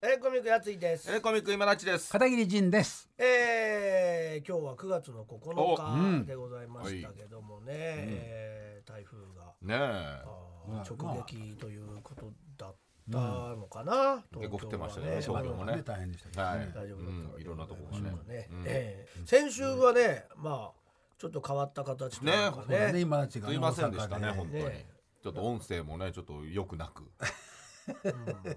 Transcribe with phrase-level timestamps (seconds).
[0.00, 1.10] エレコミックやついです。
[1.10, 2.12] エレコミック今立ちです。
[2.12, 3.08] 片桐仁です。
[3.18, 6.24] えー、今日は9月の9おう日ん。
[6.24, 10.82] でございましたけどもね、えー台風がねえ。
[10.88, 12.76] 直撃ということだっ
[13.10, 13.18] た
[13.56, 15.82] のかな、結構降ってましたよね東京は東京もね。
[15.84, 16.58] 大変でしたけどね、はい。
[16.72, 17.40] 大丈夫だったうん。
[17.40, 18.10] いろんなところね。
[18.10, 18.48] ねね。
[18.52, 18.62] うん。
[18.66, 19.26] ええ。
[19.26, 20.80] 先週はね、まあ
[21.18, 23.00] ちょっと変わった形というかそうだねね。
[23.00, 24.64] 今たちがねすいませんでしたね大阪本当に。
[24.64, 24.86] ね
[25.24, 27.02] ちょっと音声もねちょっと良くなく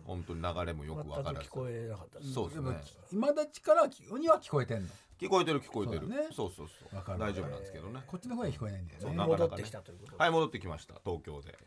[0.06, 1.48] 本当に流れもよくわからず。
[1.48, 2.20] 聞こえなかった。
[2.22, 2.82] そうですね。
[3.12, 4.88] 今立からには聞こえてんの。
[5.20, 6.08] 聞こえてる聞こえてる。
[6.34, 8.02] そうそうそう大丈夫なんですけどね。
[8.08, 10.96] こっちの方は聞こえないんだ戻ってきたということで、はい戻ってきました。
[11.06, 11.58] 東京で。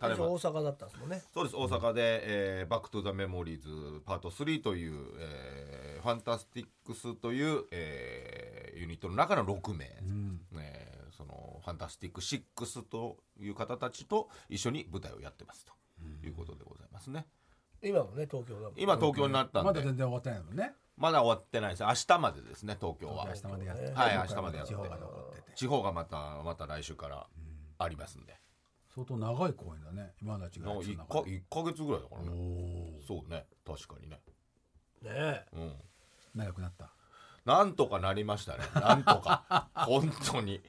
[0.00, 1.22] 大阪だったんですもんね。
[1.34, 1.56] そうです。
[1.56, 2.20] 大阪で、
[2.60, 10.40] えーバック・トゥ・ザ・メモリーズパート3という、えーファンタスティックスという、えーユニットの中の6名、うん。
[10.58, 15.72] えーそのファンタスティック6という方たちと一緒に舞台をやってますと
[16.26, 17.26] いうことでございますね。
[17.82, 20.74] 今のね東京だもん今東京になったんで、まだ全然終わってないのね。
[20.96, 21.82] まだ終わってないです。
[21.82, 23.26] 明日までですね東京は。
[23.28, 23.86] 明日までやって。
[23.86, 24.72] てはい明日までやって。
[24.72, 25.52] 地方が残ってて。
[25.54, 27.26] 地方がまたまた来週から
[27.78, 28.36] ありますんで、
[28.94, 30.12] 相当長い公演だね。
[30.20, 31.22] 今立ちがのやつの 1, 中で。
[31.22, 32.28] か一ヶ月ぐらいだからね。
[33.02, 33.46] おそうね。
[33.66, 34.20] 確かにね。
[35.02, 35.46] ねえ。
[35.54, 35.72] うん。
[36.34, 36.92] 長くなった。
[37.46, 38.64] なんとかなりましたね。
[38.74, 39.70] なんとか。
[39.74, 40.60] 本当に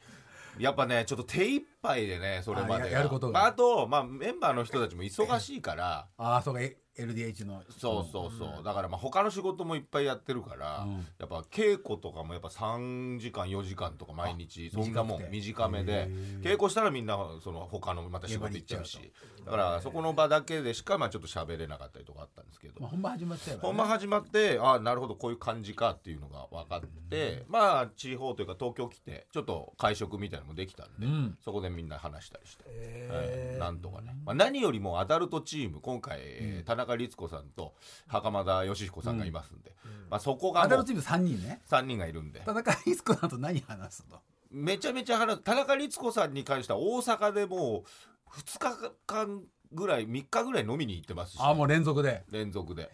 [0.59, 3.39] やっぱねちょっと手一杯でねそれまでがあややることが。
[3.39, 6.07] まあ、あと、まあ、メンバーの人たちも忙しいから。
[6.17, 6.61] ああそうか。
[6.61, 7.63] え LDH の。
[7.69, 11.05] そうそうそう、だからまあ他の仕事もいっぱいやってるから、うん。
[11.17, 16.09] やっぱ稽古とかもやっぱ3時間4時間とか毎日そんなもん短めで
[16.41, 19.11] 稽古したらみんなその他のまた仕事行っちゃうし
[19.45, 22.75] だからそこの場だけでしかまあちょっと喋れなかったりとかあったんですけど。
[22.79, 31.37] まあ、本番始まっちゃえば、ね、本番始まってああなるほどこういう感じかっていうのが分かって、まあ地方というか東京来てちょっと会食みたいなのもできたんで、うん。
[31.43, 32.63] そこでみんな話したりして。
[32.67, 33.15] えー。
[33.15, 37.73] はいなんとかね、まあ、何よりもアダルトチーム今回、えー田中律子さんと
[38.07, 39.73] 袴田義彦さんがいますんで、
[40.09, 41.61] まあ、そこがアダルトチーム3人ね。
[41.69, 42.41] 3人がいるんで。
[42.45, 44.19] 田中リスコさんと何話すの？
[44.51, 49.41] めちゃめちゃ話す田中律子さんに関しては大阪でもう2日間
[49.73, 51.37] ぐらい3日ぐらい飲みに行ってますし。
[51.39, 52.23] ああもう連続で。
[52.29, 52.89] 連続で。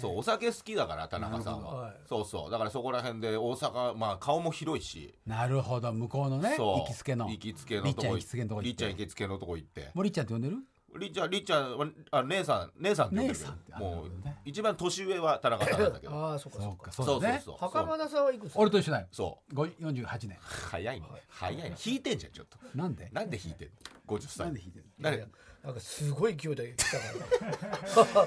[0.00, 2.50] そうお酒好きだから田中さんは、そうそう。
[2.50, 5.14] だからそこら辺で大阪まあ顔も広いし。
[5.26, 5.92] なるほど。
[5.92, 7.28] 向こうのね行きつけの。
[7.28, 8.70] 行きつけのとこりっちゃん行きつけのとこ行って。
[8.70, 9.90] りっちゃん行きつけのとこ行って。
[9.94, 10.56] もうりっちゃんって呼んでる？
[10.98, 14.10] りっちゃんりっちゃんはあ姉さん姉さんって呼んでるけど姉さんってあもう
[14.44, 16.14] 一番年上は田中さんなんだけど。
[16.14, 17.42] ああそうかそそううかかそうだね。
[17.44, 19.06] そう袴田さんはいくつ俺と一緒だよ。
[19.12, 19.54] そう。
[19.54, 20.38] ご48年。
[20.40, 21.06] 早いね。
[21.28, 21.76] 早いね。
[21.86, 22.58] 引いてんじゃんちょっと。
[22.74, 23.08] なんで？
[23.12, 25.16] なんで引いてんの？50歳なんで弾いてる誰？
[25.18, 25.26] いや
[25.62, 27.04] なんかすごい勢いで来たか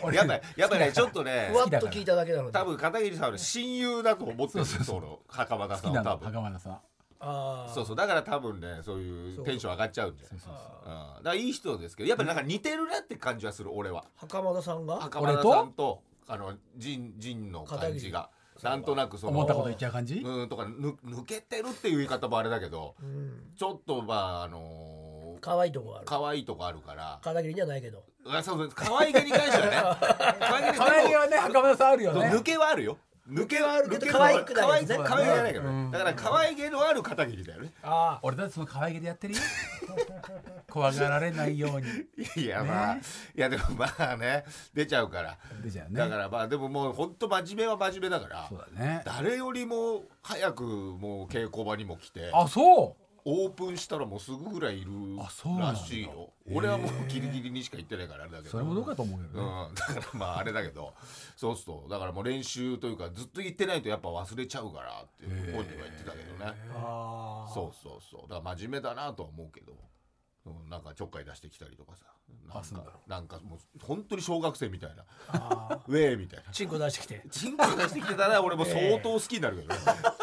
[0.06, 0.14] ら。
[0.14, 6.26] やっぱりやっぱりねちょっとねふわっと聞いただけなので多分片桐さんは親友だと思ってるんですよその袴田さんは多分。
[6.32, 6.80] 袴田さん
[7.74, 7.96] そうそう。
[7.96, 10.90] だから多分ねそういうテンション上がっちゃうんじゃないそうそう。
[10.90, 14.06] うんだからいい人ですけどやっぱりなんか似てるなって感じはする俺は。
[14.16, 14.98] 袴田さんが？
[14.98, 18.30] 袴田さんとあの陣陣の感じが。
[18.62, 20.16] なんとなくその思ったこと言っちゃう感じ？
[20.24, 23.54] うんとかぬ抜けてるっていう言い方もあれだけどうん。
[23.58, 25.04] ちょっとまああのー
[25.42, 26.06] 可愛いとこがある。
[26.06, 27.20] 可愛いとこあるから。
[27.22, 28.04] 片桐にはないけど。
[28.26, 28.70] あそうそう。
[28.74, 29.76] 可愛げに関してはね。
[30.40, 32.30] 可愛げに可愛げはね袴田さんあるよね。
[32.30, 32.98] 抜けはあるよ
[33.30, 34.98] 抜けはある抜けど可愛くないね。
[35.04, 35.92] 可愛いじゃないけどうん。
[35.92, 37.72] ねだから可愛げのある片桐だよね。
[37.82, 39.40] あ俺だってその可愛げでやってるよ。
[40.70, 42.44] 怖がられないように。
[42.44, 43.00] いやまあい
[43.36, 45.38] やでもまあね出ちゃうから。
[45.64, 49.02] でじゃあねだからまあでももう本当真面目は真面目だからそうだね。
[49.06, 55.80] 誰よりも早くもう稽古場にも来てあそうオープンしたらもうすぐぐらいいるあそうなんだ。
[55.80, 56.32] らしいよ。
[56.52, 58.50] 俺はもうギリギリにしか行ってないからあれだけど。
[58.50, 59.68] それもどうかと思うけどね。
[59.70, 60.94] うん、 だからまああれだけど。
[61.38, 66.54] そうするとだからもう練習というかずっと行ってないとやっぱ忘れちゃうからって本人は言ってたけどね。
[66.76, 68.22] あああそうそうそう。
[68.24, 69.74] だから真面目だなとは思うけど、
[70.46, 72.06] うん、なんかちょっかい出してきたりとかさ
[72.54, 75.04] なんかなんかもう本当に小学生みたいな。
[75.30, 76.46] あ ウェーみたいな。
[76.52, 77.24] ーチンコ出してきて。
[77.32, 79.80] チンコ出してきてたら俺も相当好きになるけどね、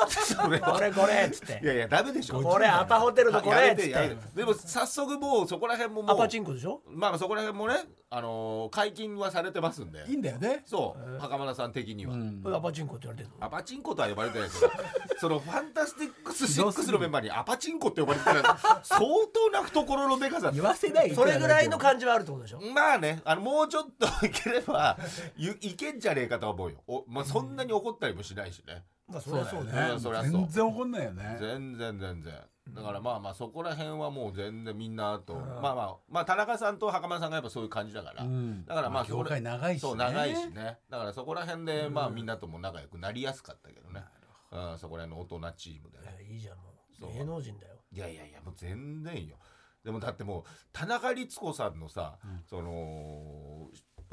[0.09, 1.61] それはこれこれっつって。
[1.63, 2.41] いやいやダメでしょ。
[2.41, 4.17] これアパホテルのこれやっつって。
[4.37, 6.83] でも早速もうそこら辺ももうアパチンコでしょ？
[6.87, 7.75] まあまあそこら辺もね、
[8.11, 10.05] あのー解禁はされてますんで。
[10.09, 10.63] いいんだよね。
[10.67, 11.19] そう。
[11.19, 12.43] 袴田さん的には、うん。
[12.55, 13.45] アパチンコって言われてるの？
[13.45, 14.73] アパチンコとは呼ばれてないですけど
[15.21, 18.43] そのファンタスティックス6のメンバーにアパチンコって呼ばれてない。
[18.83, 19.01] 相
[19.33, 22.61] 当な懐のでかさ言わせないそれぐらいの感じはあるってことでしょ？
[22.61, 24.99] まあねあのもうちょっといければ
[25.37, 26.83] ゆいけんじゃねえかとは思うよ。
[26.87, 30.01] お、まあ、そんなに怒ったりもしないしね、まあそりゃそうだね。
[30.01, 30.31] そりゃそう。
[30.33, 31.37] 全然怒んないよね。
[31.41, 32.35] 全然全然。
[32.69, 35.41] だからまあまあそこら辺はもう全然みんなとうん。
[35.41, 38.65] まあまあまあ田中さんと袴田さんがやっぱそういう感じだから、うん。
[38.65, 39.89] だからまあそこ業界長いしね。
[39.89, 40.79] そう長いしね。
[40.89, 44.05] だからそこら辺でまあみんなとも仲良くなりやすかったけどね、
[44.53, 46.05] うん、そこら辺の大人チームでね。
[46.21, 47.13] いやいいじゃんもう。
[47.13, 47.75] 芸能人だよ。
[47.93, 49.37] いやいやいやもう全然よ
[49.85, 52.19] でもだってもう田中律子さんのさ、
[52.49, 53.69] その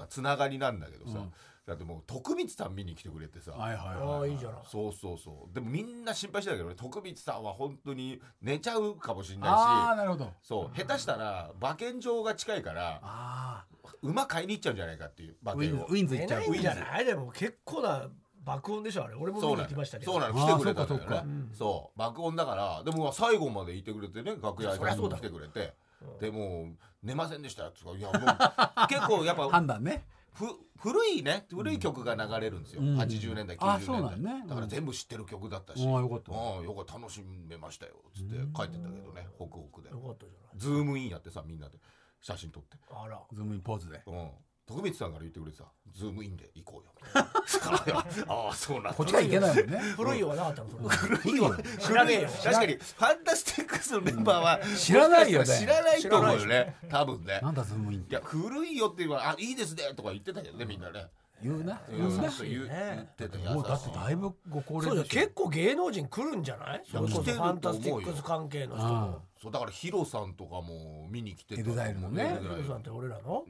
[0.10, 1.20] つながりなんだけどさ、
[1.66, 4.30] だってもう徳光さん見に来てくれてさ、はいはいあはい。
[4.30, 4.60] あいいじゃない。
[4.70, 5.54] そうそうそう。
[5.54, 10.32] でもみんな心配してたけどね徳光さんは本当に寝ちゃうかもしれないしああなるほど。
[10.42, 13.66] そう下手したら馬券場が近いからあ
[14.02, 16.42] 馬買いに行っちゃうんじゃないかっていう馬あウィンズ券をウィンズ行っちゃう。
[16.42, 17.06] 寝ないんじゃない？
[17.06, 18.08] でも結構な
[18.48, 19.16] 爆音でしょあれ。
[19.16, 20.14] 俺も見にそうなの行きましたけど。
[20.14, 20.34] そうなの。
[20.34, 21.48] 来てくれたんだよね。
[21.54, 25.74] そう爆音だからでも最後までいてくれてね楽屋挨拶来てくれて。
[26.22, 28.18] でもう寝ませんでしたっていやもう
[28.88, 30.06] 結構やっぱ判断ね。
[30.34, 30.46] ふ
[30.78, 33.00] 古いね古い曲が流れるんですよ、うん。
[33.00, 35.98] 80年代あ90そうなん年代、ねだから全部知ってる曲だったし、うん。
[35.98, 36.32] あよかった。
[36.32, 39.90] うんよかった楽しめましたよっつって帰ってたけどねホクホクで。
[39.90, 41.80] よかったじズームインやってさみんなで。
[42.22, 42.78] 写真撮って。
[42.90, 43.20] あら。
[43.34, 44.02] ズームインポーズで。
[44.06, 44.30] うん
[44.68, 46.92] 徳光さんから言ってくれてさズームインで行こうよ。
[47.02, 48.00] みたいな。
[48.34, 48.94] ああそうなんだ。
[48.94, 49.80] こっちはいけないもんね。
[49.96, 52.30] 古いよはなかったのそれ古いわ知らねえよ。
[52.30, 56.76] 確かにファンタスティックスのメンバーは知らないよ知らないと思うよね。
[56.90, 57.40] 多分ね。
[57.42, 58.12] なんだズームインって。
[58.12, 61.08] いや古いよって言えばあいいですねとか言ってたけどねみんなね。
[61.42, 61.80] 言うな。
[61.90, 61.98] うん。
[61.98, 62.30] 言うな。
[62.30, 63.08] そう言うね。
[63.18, 66.84] 言ってたもうだってだいぶご高齢結構芸能人来るんじゃない？
[66.92, 71.62] それこそファンタスティックス関係の人もそうだからヒロさんとかも見に来てたね。
[71.62, 72.00] エグザイル。
[72.00, 73.44] ヒロさんって俺らの？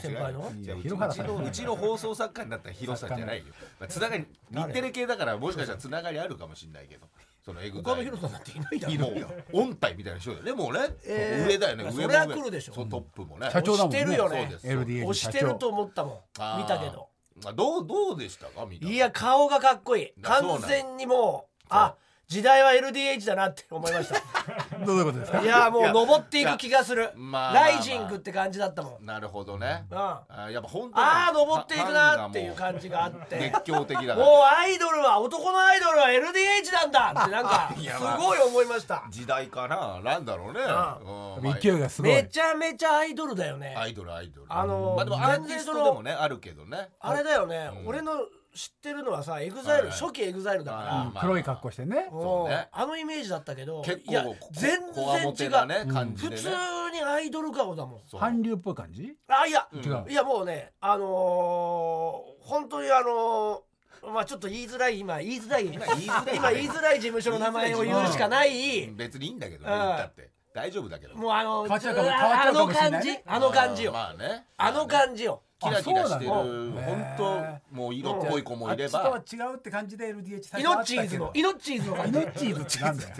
[0.00, 0.50] 先輩の？
[0.62, 3.44] いやうちのうちの放送作家になったらヒロさんじゃないよ、
[3.78, 7.06] まあ、つながり日テレ系だからもしかしたらつながりあるかもしれないけど。
[7.44, 9.10] そのエグ他のヒロさんだっていないだろ。
[9.10, 9.20] も
[9.52, 12.14] う御大みたいな人だよねもうね、えー上だよねまあ上も上。
[12.14, 13.50] そりゃ来るでしょそうトップもね。
[13.50, 14.00] 社長だもんね。
[14.00, 15.04] 押してるよね。
[15.04, 16.18] 押してると思ったもん。
[16.58, 17.08] 見たけど。
[17.44, 20.12] あどうどうでしたか見たいや顔がかっこいい。
[20.22, 21.96] 完全にもうあ
[22.26, 24.14] 時代は LDH だなって思いました。
[24.84, 25.40] どういうことですか？
[25.42, 27.10] いやもいうや登っていく気がする。
[27.14, 29.04] まあまあまあライジングって感じだったもん。
[29.04, 29.86] なるほどね。
[29.90, 29.98] うん。
[29.98, 33.36] ああやっぱ本当にあー登っていくなっていうフ感じがあって。
[33.38, 39.04] 熱狂的だもうアイドルは男のアイドルは LDH なんだってなんか すごい思いました。
[39.10, 40.00] 時代かな。
[40.02, 42.12] なんだろうね、あうんまあ勢いがすごい。
[42.14, 43.74] めちゃめちゃアイドルだよね。
[43.76, 44.46] アイドルアイドル。
[44.48, 46.88] あのーまあでもアーティストでもねあるけどね。
[47.00, 47.70] あれだよね。
[47.80, 47.88] うん。
[47.88, 48.12] 俺の
[48.54, 49.90] 知ってるのはさはい EXILE はい。
[49.90, 51.00] 初期 EXILE だから。
[51.00, 52.08] あーまあ黒い格好してね。
[52.10, 52.68] もうね。
[52.70, 56.36] あのイメージだったけど結構いやこ全こわもてなね然違う感じでね。
[56.36, 56.48] 普通
[56.92, 58.00] にアイドル顔だもん。
[58.08, 58.20] そう。
[58.20, 59.16] 韓流っぽい感じ？
[59.28, 59.66] あいや。
[59.72, 59.80] うん。
[59.84, 60.06] 違う。
[60.08, 65.66] いやもうねあのー本当にあのーまあちょっと言いづらい今言いづらい。
[65.66, 68.86] 今言いづらい今言いづらい事務所の名前を言うしかない。
[68.88, 69.78] 別にいいんだけどねうん。
[69.80, 70.30] 言ったって。
[70.54, 73.18] 大丈夫だけどもうあの変わっちゃうかもあ変わっちゃうかもしれあの感じ。
[73.26, 73.92] あの感じよ。
[73.92, 74.44] まあね。
[74.56, 76.30] あの感じよキラキラしてる。
[76.30, 82.18] 本当もう色っぽい子もいれあっちとはば違うって感じで LDH 最イノッ初あったけどチーズのイノッチーズの感じ。
[82.18, 83.10] イノッチーズってなんだよ。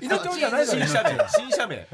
[0.00, 1.28] イノッチじゃない新社名。
[1.28, 1.88] 新社名。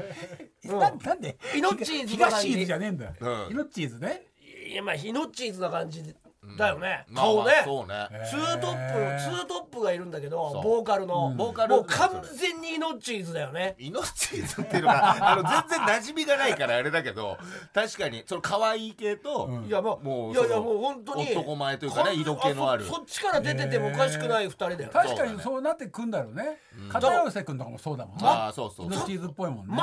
[0.65, 1.37] うんななんで？
[1.55, 2.41] イノッチーズの感じ。
[2.41, 3.09] 東チーズじゃねえんだイ
[3.53, 4.23] ノッチーズね。
[4.67, 6.01] いやまあイノッチーズな感じ
[6.57, 7.05] だよね。
[7.09, 7.53] まあまあ顔ね。
[7.65, 8.09] そうね。
[8.29, 11.33] ツートップツートップがいるんだけどボーカルの。
[11.35, 13.75] ボーカルもう完全にイノッチーズだよね。
[13.79, 17.37] イノッチーズっていうのがあの全然馴染みがないからあれだけど
[17.73, 19.65] 確かにその可愛い系と、うん。
[19.65, 22.85] いやもうもういやいやもう本当に男前というかね色気のある。
[22.85, 24.89] そそっちから出ててもおかしくない二人だよね。
[24.91, 26.59] 確かにそうなってくんだろうね。
[26.89, 28.93] 片寄せ君とかもそうだもんああそうそうそう。
[28.93, 29.75] イノッチーズっぽいもんね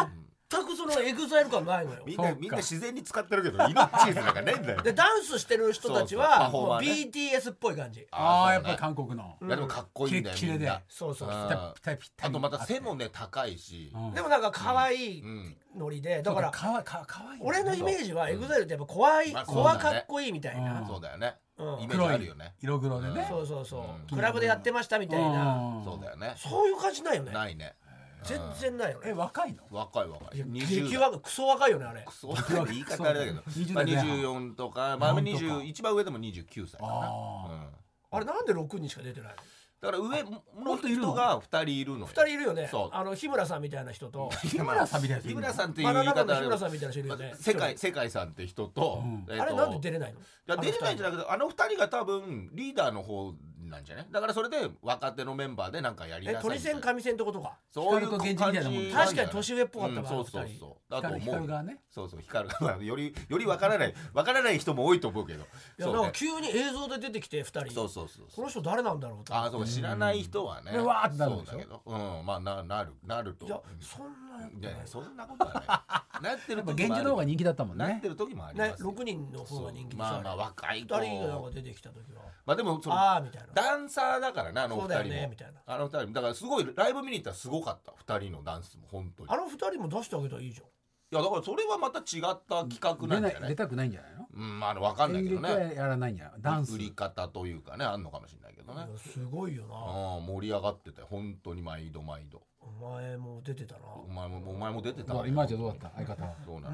[0.51, 2.03] 全くそのエグザイル感ないのよ。
[2.05, 4.83] みんなみんな自然に使ってるけどイノッチーズなんかねえんだよ。
[4.83, 8.07] でダンスしてる人たちそうそうもうフォーマ BTS っぽい感じ。
[8.11, 9.37] ああやっぱり韓国の。
[9.41, 10.65] いやでもかっこいいんだよキレッキレで。
[10.67, 11.29] みんなそうそう。
[11.29, 11.35] うん。
[11.35, 13.93] ぴったぴったりぴったりあとまた背もね高いし。
[13.95, 14.15] うん。
[14.15, 15.57] でもなんか可愛いうん。
[15.77, 19.99] ノリでだだかかららかわかかわいい俺のイメージはエグザイルってやっぱ怖いまあ怖そうだね。
[19.99, 20.81] かっこいいみたいな。
[20.81, 20.87] うん。
[20.87, 21.37] そうだよね。
[21.59, 21.81] うん。
[21.83, 22.55] イメージあるよね。
[22.61, 23.27] 色黒でね。
[23.29, 23.81] そうそうそう。
[23.83, 24.17] うん。
[24.17, 25.55] クラブでやってましたみたいな。
[25.55, 25.85] うん。
[25.85, 26.35] そうだよね。
[26.37, 27.33] そういう感じないよね。
[27.33, 27.77] ないね
[28.25, 29.63] 全然ないよえね若いの？
[29.71, 30.37] 若い若い。
[30.37, 32.05] いや20激若クソ若いよねあれ。
[32.07, 32.67] クソ若い。
[32.67, 33.41] 言い方あれだけど。
[33.51, 34.97] 20まあ代前半24とか。
[34.99, 35.39] まあなんとか。
[35.39, 36.93] 20一番上でも29歳かな。
[36.93, 37.53] あー。
[37.53, 37.69] うん。
[38.13, 39.37] あれなんで6人しか出てないの？
[39.81, 41.09] だから上ものっといるの？
[41.09, 42.07] 人が2人いるのよ。
[42.09, 42.71] 2人いるよね。
[42.93, 44.29] あの日村さんみたいな人と。
[44.45, 47.33] 日村さんみたいな日村さんっていうバ言い方ある村さんみたいな人いるよね。
[47.37, 49.27] 世界世界さんって人とうん。
[49.29, 49.43] えーと。
[49.43, 50.19] あれなんで出れないの？
[50.21, 53.33] いや出れないんじゃなくてあの二人が多分リーダーの方
[53.71, 56.81] なんじゃないだからそれで若手のメンバーでなんかやりなえさいみたいな。
[56.81, 57.57] 鳥線上線ってことか。
[57.73, 58.81] そういう光と源氏みたいなもん。
[58.81, 58.93] 感じ。
[58.93, 60.93] 確かに年上っぽかったわうんそうそうそう。
[60.93, 61.35] だと光思う。
[61.43, 61.79] 光がね。
[61.91, 63.95] そうそう光る まあよりよりわからない。
[64.13, 65.41] わからない人も多いと思うけど。
[65.41, 65.43] い
[65.79, 66.03] やそうね。
[66.03, 67.71] なんか急に映像で出てきて2人。
[67.75, 69.67] そうそうそうこの人誰なんだろうとああそうか。
[69.69, 70.73] 知らない人はね。
[70.73, 71.53] でわーってなるんでしょ？
[71.53, 71.83] そうだけど。
[71.87, 72.27] うん。
[72.27, 73.47] まあななるなると。
[73.47, 76.23] いやそんないやいやそんなことはない。
[76.35, 77.01] なってるやっぱ時もある。
[77.01, 77.85] 現地の方が人気だったもんね。
[77.89, 78.93] なってる時もありねますよ。
[78.93, 80.95] 6人の方が人気でしょまあまあ若い子。
[80.95, 82.23] 2人がなんか出てきた時は。
[82.47, 83.49] まあでもそのああみたいな。
[83.55, 85.61] ダンサーだからねあのそうだよ二人もねみたいな。
[85.67, 86.13] あの二人も。
[86.13, 89.29] だからすごいライブ見に行ったらすごかった二人のダンスも本当に。
[89.31, 90.67] あの2人も出してあげたらいいじゃん。
[90.67, 93.41] いやだからそれはまた違った企画な出んじゃない？
[93.41, 94.29] ない出たくないんじゃないの？
[94.33, 95.49] うんまああの分かんない演けどね。
[95.49, 98.87] 劇はやらないんじゃないダンス売り方というかねあんのかもしれないけどね。
[98.89, 99.75] いやすごいよな。
[99.75, 103.81] ああ盛り上がってて本当に毎度毎度お前も出てたな。
[103.95, 105.91] お前もお前も出てた今じゃどうだった？
[105.97, 106.31] 相方は。
[106.31, 106.69] うそうなんだ。
[106.71, 106.73] ん。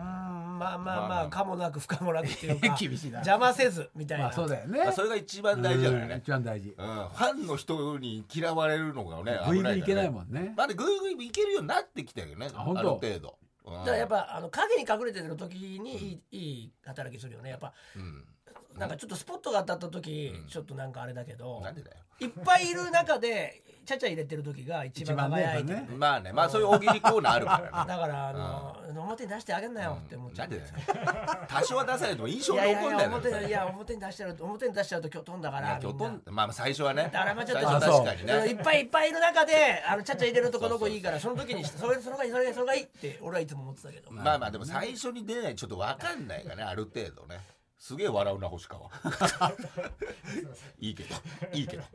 [0.58, 1.22] まあまあまあままあ。
[1.22, 3.18] あかもなく不可もなくっていうか 厳しいな。
[3.18, 4.24] 邪魔せずみたいな。
[4.24, 4.78] まあそうだよね。
[4.84, 6.68] まあそれが一番大事だからうんね一番大事。
[6.70, 6.86] うん。
[6.86, 9.38] ファンの人に嫌われるのがね。
[9.48, 10.54] グイグイいけないんもんね。
[10.56, 12.48] まだグイグイいけるようになってきたよね。
[12.54, 12.80] あ本当？
[12.80, 13.38] ある程度。
[13.66, 17.72] だだからやっぱあの影に隠れてる時にいい,、いい働きするよねやっぱ。
[17.96, 18.24] うん
[18.78, 20.48] なんかちょっとスポットが当たった時、うん。
[20.48, 21.96] ちょっとなんかあれだけどなんでだよ。
[22.18, 27.88] いっぱいいる中でちゃちゃ入れてる時が一番輝いてねまあねまあそういう大喜利コーナーあるからね。
[27.88, 31.46] だからあの、表に出してあげんなよって思っちゃうんなでだよ。
[31.46, 37.10] 多少は出さないと印象いやいやい残んないのや表にいや表に出してる表に出しちゃうと今日飛んだかいらみんなや今日とんまあまあ最初はね。
[37.12, 38.48] だからまあちょっと最初は確かにね。
[38.48, 47.40] いっぱいいっぱいいる中であのちゃっちゃ入れるとこの子いいからその時にそれそれがいいそれがいいそれがいいって俺はいつも思ってたけど、まあまあでも最初に出ないちょっと分かんないからねある程度ね
[47.78, 48.90] すげえ笑うな星川。
[50.80, 51.14] いいけど
[51.52, 51.82] いいけど。
[51.82, 51.86] っ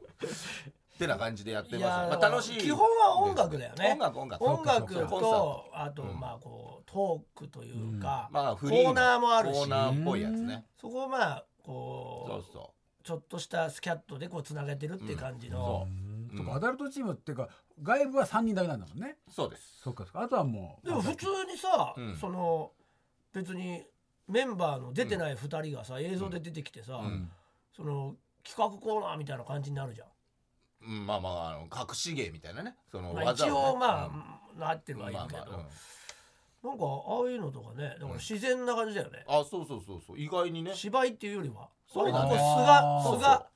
[1.01, 2.57] てな感じでやってますまあ楽しい。
[2.59, 3.91] 基本は音楽だよね。
[3.93, 4.43] 音楽音楽。
[4.43, 6.19] 音楽とあとうん。
[6.19, 9.59] まあこうトークというか、まあフリーのコーナーもあるし。
[9.59, 10.65] コーナーっぽいやつね。
[10.79, 12.73] そこをまあこうそうそ
[13.03, 15.87] ちょっとしたスキャットでこうつなげてるっていう感じの、
[16.31, 16.37] うん。
[16.37, 17.49] とかアダルトチームっていうか
[17.81, 19.17] 外部は3人だけなんだもんね。
[19.27, 19.81] うそうです。
[19.83, 22.15] そっかそっかあとはもうでも普通にさ、うん。
[22.15, 22.71] その
[23.33, 23.83] 別に
[24.31, 27.29] メンバーの出てない2人がさ、映像で出てきてさ、うん。
[27.75, 30.07] その企画コーナーみたいな感じになるじゃん。
[30.87, 31.05] うん。
[31.05, 32.75] まあまああの隠し芸みたいなね。
[32.91, 34.59] そのまあ、技一をね応まあ、うん。
[34.59, 36.69] なってるはいるけど、まあまあうん。
[36.69, 40.19] なんかああいうのとかねだから自然な感じだよね、あそうそうそうそう。
[40.19, 40.73] 意外にね。
[40.75, 41.69] 芝居っていうよりは。
[41.87, 42.37] そうだね。
[42.37, 43.15] 素あがー。
[43.15, 43.47] 素が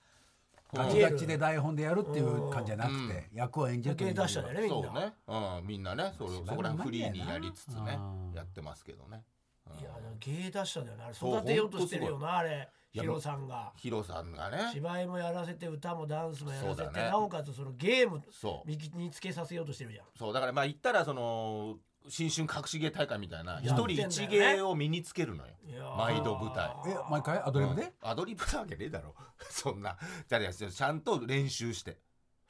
[0.74, 4.88] ガチガチで台本でやるっていう感じじゃなくて役を演じるとい出したんだよねみんな。
[4.88, 5.14] そうね、
[5.60, 6.14] うん、みんなね。
[6.18, 7.98] それ芝居そこら辺フリーにやりつつね。
[7.98, 9.24] うんやってますけどね、
[9.70, 9.80] うん。
[9.80, 11.04] いや芸出したんだよね。
[11.06, 12.70] あれそう育てようとしてるよなあれ。
[12.92, 13.74] ヒロさんが。
[13.76, 14.70] ヒロさんがね。
[14.74, 16.94] 芝居もやらせて歌もダンスもやらせて、そう。
[16.94, 18.70] だねなおかつそのゲームそう。
[18.70, 20.06] 身につけさせようとしてるじゃん。
[20.18, 25.54] そうだからまあ言ったらその新春隠し芸大会みたいな一人一芸を身につけるのよ。
[25.68, 25.98] いやー。
[25.98, 26.70] 毎度舞台。
[26.88, 27.92] え毎回アドリブで、うん。
[28.02, 29.14] アドリブなわけねえだろ。
[29.50, 29.98] そんな。
[30.28, 31.98] じゃあちゃんと練習して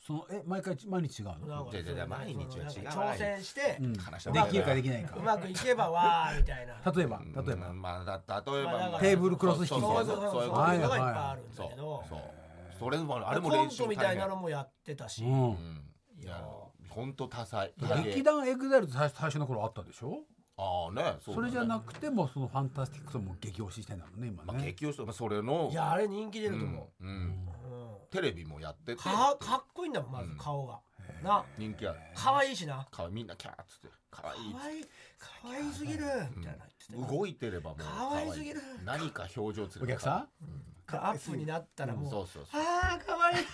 [0.05, 1.65] そのえ毎回毎日違うの、
[2.07, 2.87] 毎日は違う。
[2.89, 3.99] 挑戦して、うん、で
[4.51, 5.15] きるかできないか。
[5.15, 6.91] うまくいけばわーみたいな。
[6.91, 9.69] 例えばうん例えば、まあだ例えば、まあだからテーブルクロス引き。
[9.69, 12.03] そうそうそうそうそういうことそうそうそういうのがいっぱいあるんだけど。
[12.07, 12.19] そう
[12.77, 15.29] それもあれもコン練習トみたいな大のもやってたし、うん。
[15.29, 15.33] ん。
[16.19, 16.45] いやいや
[16.89, 17.73] 本当多彩。
[18.03, 20.19] 劇団エグザイルって最最初の頃あったでしょ？
[20.57, 21.17] ああね。
[21.21, 25.69] それじゃなくてもそのファンタスティックスも激推ししてんだもんね今まあね、激推しとまあそれの。
[25.71, 27.03] いやあれ人気出ると思う。
[27.03, 27.07] ん。
[27.07, 27.15] うん。
[27.15, 29.01] う、うんテレビもやってて。
[29.01, 30.37] かかっこいいんだもんまずうん。
[30.37, 30.79] 顔が、
[31.23, 31.43] な。
[31.57, 31.99] 人気ある。
[32.15, 32.87] 可愛いしな。
[32.91, 33.87] かわいみんなキャーっつって。
[34.09, 34.85] 可愛い可愛い
[35.19, 35.99] 可愛すぎる
[36.35, 37.13] みたいな言ってた。
[37.13, 38.61] 動いてればもう可愛すぎる。
[38.85, 40.27] 何か表情つお客さん？
[40.87, 42.61] アップになったらもう、そうそうそう。
[42.61, 43.45] ああ可愛い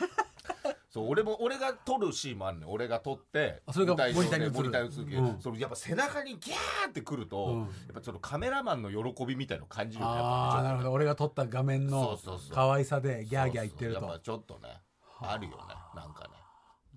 [0.92, 4.52] そう俺も俺が撮るシーンもあるね俺が撮ってあそれがモニターに映る。
[4.52, 5.42] モニターに映るけどうん。
[5.42, 7.60] そのやっぱ背中にギャーってくると、うん。
[7.62, 10.92] やっぱちょっとカメラマンの喜びみたいの感じるよねああなるほど。
[10.92, 12.20] 俺が撮った画面の
[12.52, 14.02] 可愛さでギャーギャー言ってると。
[14.02, 14.82] やっぱちょっとね
[15.22, 15.58] あるよね。
[15.96, 16.41] なんかね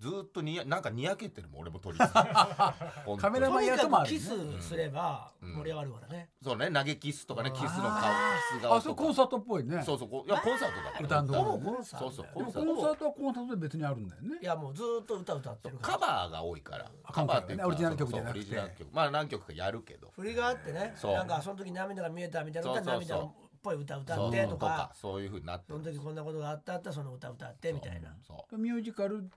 [0.05, 1.97] ずーっとにやなんかにやけてるもん俺も撮り
[3.07, 4.19] 本当カメラマンとにか役もあるね。
[4.19, 4.27] くキ
[4.61, 6.71] スすればうん盛り上がるからね、そうね。
[6.71, 8.13] 投げキスとかねキスの顔あ
[8.53, 9.83] キス顔あそれコンサートっぽいね。
[9.83, 12.65] そうそうこういやコンサートだから歌んとこほぼコンサートそうそうコンサー
[12.97, 13.07] ト。
[13.07, 14.39] はコンサートで別にあるんだよね。
[14.43, 16.91] いやもうずーっと歌歌ってるカバーが多いから。
[17.05, 18.41] あカバーっていうかねオリジナル曲じゃなくて。
[18.45, 18.91] そうそうオリジナル曲。
[18.95, 20.11] まあ何曲かやるけど。
[20.17, 20.93] 振りがあってね。
[20.97, 21.15] そう。
[21.15, 23.33] なんかその時涙が見えたみたいな涙っ
[23.65, 24.93] ぽい歌歌ってとか。
[24.95, 25.73] そういうふうになって。
[25.73, 26.75] その時こんなことがあった。
[26.75, 28.15] あったその歌歌ってみたいな。
[28.59, 29.29] ミュージカル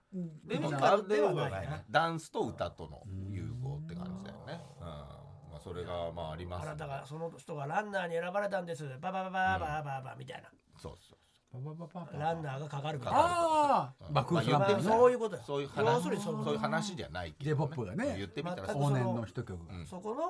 [0.46, 1.68] でもカルではない。
[1.68, 10.42] なダンスと歌との融合って感じだよねまあそれがまあありますあなたがその人がランナーに選ばれたんですバババババババみたい。
[10.42, 11.18] なそうそう
[12.20, 13.18] ランナーがかかるから。
[13.18, 15.16] ああ、バクーそうい。
[15.16, 15.66] うことそうい。
[15.66, 16.04] う話。
[16.04, 16.56] そうい。
[16.56, 17.32] う話じゃない。
[17.32, 17.56] けど。
[17.56, 18.16] J-POP がね。
[18.18, 19.58] 言ってみたら往年の一曲。
[19.90, 20.22] そこの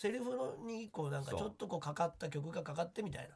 [0.00, 0.24] セリフ
[0.64, 3.34] にこうなんかちょっとこうかかった曲がかかってみたいな。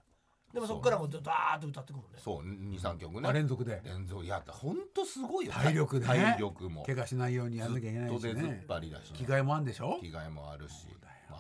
[0.55, 2.19] でもそこからもうダーッと歌ってくもんね。
[2.25, 3.83] そう23曲あね連続で。
[3.85, 4.25] 連続。
[4.25, 6.15] いや本当すごいよ体力でね。
[6.15, 6.85] 体力も。
[6.85, 9.11] 怪我しないようにやんなきゃいけないしずっと出ずっねぱりだし。
[9.11, 9.99] ね着替えもあんでしょ？
[10.01, 10.89] 着替えもあるし。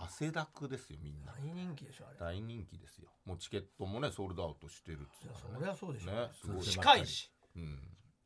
[0.03, 1.33] 汗だくですよみんな。
[1.33, 2.19] 大人気でしょあれ。
[2.19, 3.09] 大人気ですよ。
[3.25, 6.11] もうチケットもねソールドアウトしてるってそりゃそうでしょ。
[6.11, 6.63] ねすごい。
[6.63, 7.31] 近いし。
[7.57, 7.79] うん。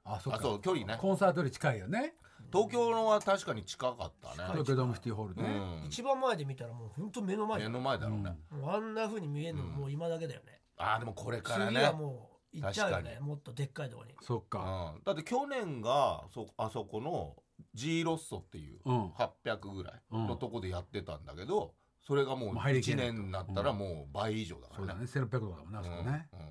[0.05, 0.39] あそっか。
[0.41, 0.99] あそう距離ね。
[1.01, 2.15] コンサートより近いよね
[2.53, 4.49] 東京のは確かに近かったね。
[4.53, 5.49] 東京ドームシティホールうね
[5.83, 5.87] ん。
[5.87, 8.37] 一番前で見たらもう本当目の前目の前だろうね。
[8.67, 10.61] あんな風に見えるのもう今だけだよね。
[10.77, 13.19] あーでもこれから次ねはもう行っちゃうよね。
[13.21, 14.15] もっとでっかいところに。
[14.23, 14.95] そっか。
[14.97, 15.03] うん。
[15.05, 17.37] だって去年がそあそこの
[17.75, 19.09] G ロッソっていううん。
[19.11, 21.75] 800ぐらいのとこでやってたんだけど
[22.07, 23.13] それがもうもう入りき1れないと。
[23.15, 25.07] 年になったらもう倍以上だからね。
[25.07, 25.29] そうだね。
[25.29, 26.29] 1600とかだもんねあそこね。
[26.33, 26.41] うん。
[26.41, 26.47] うん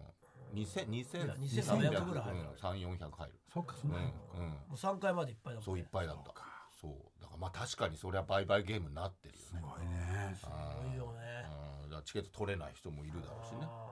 [0.53, 2.39] 2000いや2300 2500ぐらい入る。
[2.39, 2.47] うん
[2.95, 3.39] 3400入る。
[3.53, 4.49] そっかそんなうんうん。
[4.49, 5.65] もう3階までいっぱいだもんね。
[5.65, 6.33] そういっぱいだった。
[6.79, 7.21] そう。
[7.21, 9.45] だからまあ確かにそれは売買ゲームになってるよね。
[9.49, 10.35] すごいね。
[10.39, 11.45] すごいよね。
[11.83, 11.89] うん。
[11.89, 13.59] だからチケット取れない人もいるだろうしね。
[13.63, 13.91] あ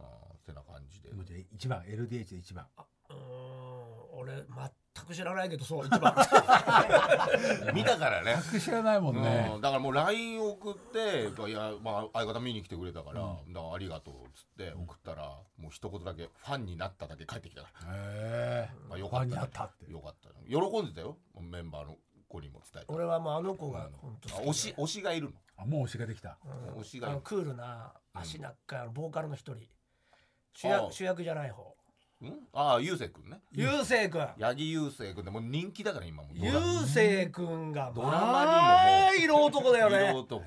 [0.00, 0.02] あ。
[0.32, 1.10] ーってな感じで。
[1.24, 2.66] じゃあ一番 LDH で一番。
[3.08, 4.18] ーうーん。
[4.18, 4.44] 俺
[4.96, 6.14] 全く知らないけどそう一番。
[7.74, 8.36] 見たからね。
[8.50, 9.50] 全く知らないもんね。
[9.54, 18.70] うん、だからもう LINE 送っていや、まあ、相方見に来てくれたから,、だからありがとうっつって送ったら、もう一言だけファンになっただけ帰ってきたから、へえ。
[18.88, 19.90] まあ、よかった,、ファンになったって。
[19.90, 21.18] よかった喜んでたよ。
[21.40, 21.98] メンバーの
[22.28, 22.92] 子にも伝えて。
[22.92, 26.38] 俺はもうあの子が本当あ推し推しがいるあもう推しができた。
[26.44, 26.80] うん。
[26.80, 27.12] 推しがいる。
[27.12, 29.68] あのクールな足長いあのボーカルの一人。
[30.54, 31.76] 主役主役じゃない方
[32.22, 32.34] のん？
[32.52, 33.38] ああゆうせいくんね。
[33.52, 34.26] ゆうせいくん。
[34.40, 38.40] 八木ゆうせいくんでもう人気だから今もうゆうせいくんがドラマにももうま
[39.08, 40.10] あ色男だよね。
[40.10, 40.44] 色男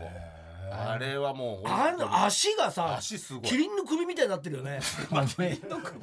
[0.72, 3.42] あれはもうあの足がさ足すごい。
[3.44, 4.80] キリンの首みたいになってるよね。
[5.10, 5.54] 褒め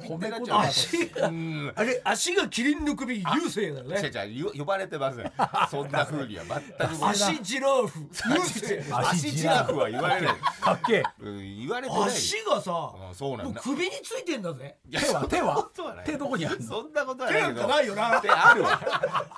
[0.05, 1.27] 褒め言葉足が。
[1.27, 5.31] うんあれ足がキリンの首ゆうせいだよ違うね違う呼ばれてません。
[5.69, 6.43] そんな風には。
[6.45, 7.99] 全く足ジラフ。
[7.99, 10.35] ゆうせい足ジラフは言われない。
[10.61, 11.03] かっけえ。
[11.19, 12.01] うん言われてない。
[12.01, 13.45] よ足がさうんそうなんだ。
[13.45, 14.77] もう首についてんだぜ。
[14.91, 15.69] 手は手は。
[16.05, 16.65] 手どこにあるの？
[16.65, 17.61] そんなことは手ないけど。
[17.61, 18.21] かないよな。
[18.21, 18.81] 手あるわ。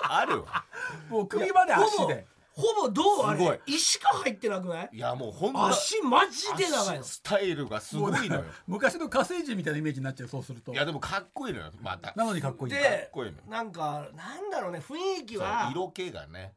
[0.01, 0.63] あるわ。
[1.09, 2.25] もう首まで足で
[2.59, 3.51] ほぼどうあすごい。
[3.51, 4.89] れ石か入ってなくない？
[4.91, 7.03] いやもうほんと足マジで長いの。
[7.03, 8.43] 足スタイルがすごいのよ。
[8.67, 10.73] 昔の火星人みたいなイメージになっちゃうそうすると。
[10.73, 11.71] いやでもかっこいいのよ。
[11.81, 12.13] また。
[12.15, 13.43] なのにかっこいいでっこいいのよ。
[13.47, 16.53] なんかなんだろうね雰囲気そうは色気がね。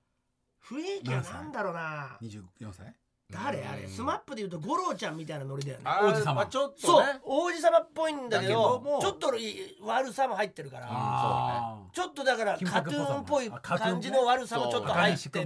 [0.64, 2.18] 雰囲気はなんだろうな。
[2.22, 2.42] 24
[2.72, 2.94] 歳？
[3.32, 3.84] 誰あれ？
[3.84, 3.88] うん。
[3.88, 5.84] スマップで言うと五郎ちゃんみたいなノリだよね。
[5.86, 6.34] 王子様。
[6.34, 10.86] まあちょっそう王子様っぽいんだけどだけどもちょっとい悪さも入ってるから。
[10.88, 13.94] あちょっとだからカトゥーンっぽいあカトゥーンね。
[13.94, 15.44] 感じの悪さもちょっと入ってて。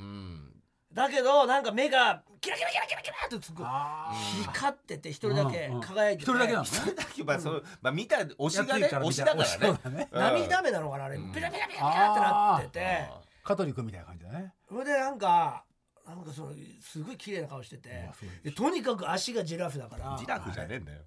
[0.00, 0.52] ん。
[0.92, 3.62] だけどなんか目がキラキラキラキラキラってつく。
[3.64, 4.12] あ
[4.52, 6.30] 光ってて一人だけ輝いてて。
[6.30, 9.96] 一人だけなのそれだけまあそうまあ見た推しがね推しただからね。
[9.98, 10.08] ね。
[10.12, 10.20] うん。
[10.20, 11.16] 涙目なのかなあれ。
[11.16, 11.32] うん。
[11.32, 13.10] ピラピラピラピラってなってて。
[13.44, 14.52] 香取君みたいな感じだね。
[14.68, 15.64] それでなんか
[16.06, 18.10] なんかそのすごい綺麗な顔してて。
[18.42, 20.16] でとにかく足がジラフだから。
[20.18, 20.98] ジラフじゃねえんだよ。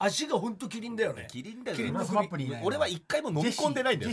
[0.00, 1.26] 足がほんとキリンだよね。
[1.30, 2.46] キリンだキリンのマップに。
[2.46, 4.12] いない俺は一回も飲み込んでないんだよ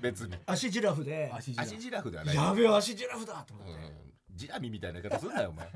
[0.00, 0.34] 別に。
[0.46, 1.30] 足ジラフで。
[1.34, 2.34] 足ジラフではない。
[2.34, 3.78] やべえ足ジラフだと思って、うん。
[4.34, 5.68] ジラミみたいな言い方すんなよお前。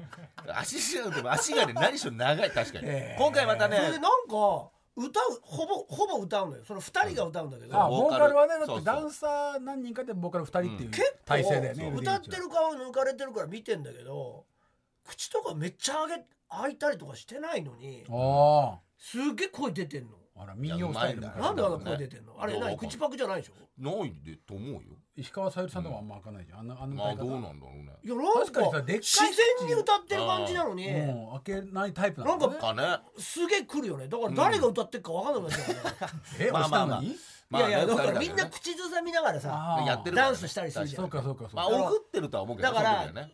[0.57, 2.51] 足ジラフでも足がね何しろ長い。
[2.51, 2.87] 確かに。
[2.87, 3.17] ええ。
[3.19, 3.77] 今回またね。
[3.77, 6.65] それでなんか歌うほぼほぼ歌うのよ。
[6.67, 14.45] その2人が歌うんだけど、あボーカルはねだってダンサー何人かでボーカル2人っていう結構体制だよね歌ってる顔抜かれてるから見てんだけど
[15.07, 20.11] 口とかめっちゃ上げ開いたりとかしてないのにあすっげえ声出てんの。
[20.37, 21.29] ああら民謡スタイルな。
[21.31, 22.37] んであんなね声出てんの？
[22.39, 23.55] あれ何口パクじゃないでしょ？
[23.83, 24.81] ないでと思うよ
[25.19, 26.59] 石川さゆりさんとかあんま開かないじゃん。
[26.61, 26.69] あん。
[26.69, 27.93] なあんなまあどう歌い方なんだろうね。
[28.05, 29.19] いやなん確かにさかでっかい自
[29.59, 30.91] 然に歌ってる感じなのに。
[30.93, 32.83] もう開けないタイプなんだねかね。
[33.19, 34.07] すげえ来るよね。
[34.09, 36.13] だから誰が歌ってるか分かんなくなっちゃうから
[36.47, 37.01] えまあまあまあ。
[37.01, 37.17] に？
[37.51, 39.87] まいやいやだからみんな口ずさみながらさあー。
[39.87, 41.03] やってるからねダンスしたりするじゃん。
[41.03, 41.57] そうかそうかそうか。
[41.57, 43.33] まあ送ってるとは思うけどだからそね。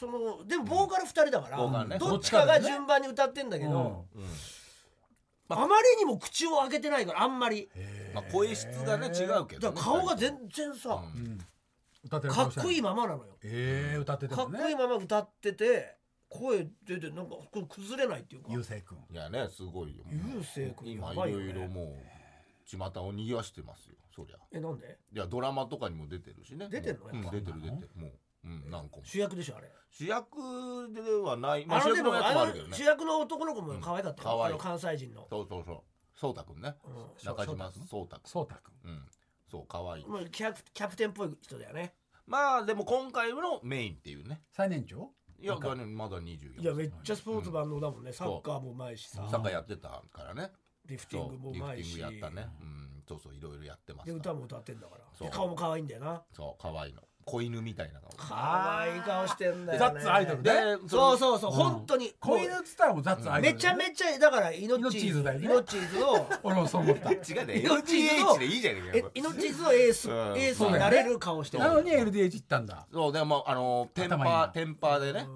[0.00, 1.98] そのでもボーカル2人だから、ボーカルね。
[1.98, 4.24] どっちかが順番に歌ってんだけど、うん
[5.52, 7.68] あまりにも口を開けてないからあんまり。
[8.14, 11.26] まあ声質がね違うけどねだから顔が全然さ、うん。
[11.26, 11.38] うん
[12.04, 13.38] 歌ってるかっこいいいままなのよ。
[13.44, 15.94] ええ歌っててかっこいいまま歌ってて
[16.28, 18.48] 声出てなんかこれ崩れないっていうか。
[18.50, 20.02] ゆうせい君いやねすごいよ。
[20.10, 21.50] ゆうせい君今いろやばいよね。
[21.50, 21.96] いろもう
[22.66, 24.36] 巷を賑わしてますよそりゃ。
[24.52, 24.98] えなんで？
[25.14, 26.66] いやドラマとかにも出てるしね。
[26.68, 27.06] 出てんの？
[27.06, 27.14] うん。
[27.14, 27.30] やっぱ。
[27.30, 27.90] 出てる出てる。
[27.94, 28.12] もう
[28.44, 29.06] うん何個も。
[29.06, 29.70] 主役でしょあれ。
[29.90, 31.66] 主役ではない。
[31.66, 32.70] まああのでも主役のやつもああるけどね。
[32.70, 34.54] の主役の男の子も可愛かったよ、うん可愛い。
[34.54, 35.80] あの関西人の、そうそうそう。
[36.14, 36.74] そうたくんね。
[36.84, 37.26] うん。
[37.26, 38.88] 中島そうそうたくそうたくん。
[38.88, 39.02] んうん。
[39.50, 40.06] そう可愛い。
[40.06, 41.94] もうキャプキャプテンっぽい人だよね。
[42.26, 44.42] まあでも今回のメインっていうね。
[44.50, 45.10] 最年長？
[45.38, 49.26] いやまだ24いやめっちゃスポーツ万能だもんね、サッカーもうまいしさ。
[49.28, 50.52] サッカーやってたからね。
[50.86, 52.48] リフティングもそうリフティングやったね。
[52.60, 53.02] うん。
[53.08, 54.32] そうそういろいろやってますでから。
[54.32, 55.04] 歌も歌ってんだから。
[55.12, 55.28] そう。
[55.28, 56.22] で顔も可愛いんだよな。
[56.32, 58.12] そう可愛いの子犬みたいな顔。
[58.16, 60.42] 可愛い顔してんだよ、ね、ザッツアイドル
[60.88, 61.56] そうそうそう、うん。
[61.56, 62.14] 本当に。
[62.20, 65.46] 子犬っつったらもうザッツアイドルめちゃめちゃだからイノッチーズだよね。
[65.46, 67.12] イノッチーズの俺もそう思った。
[67.12, 70.16] 違うね LDH でいいじゃねえかよえイノッチーズのエース、うん。
[70.38, 71.64] エースになれる顔してる。
[71.64, 72.86] なのに LDH 行ったんだ。
[72.92, 75.26] そうでもあのテンパテンパーでね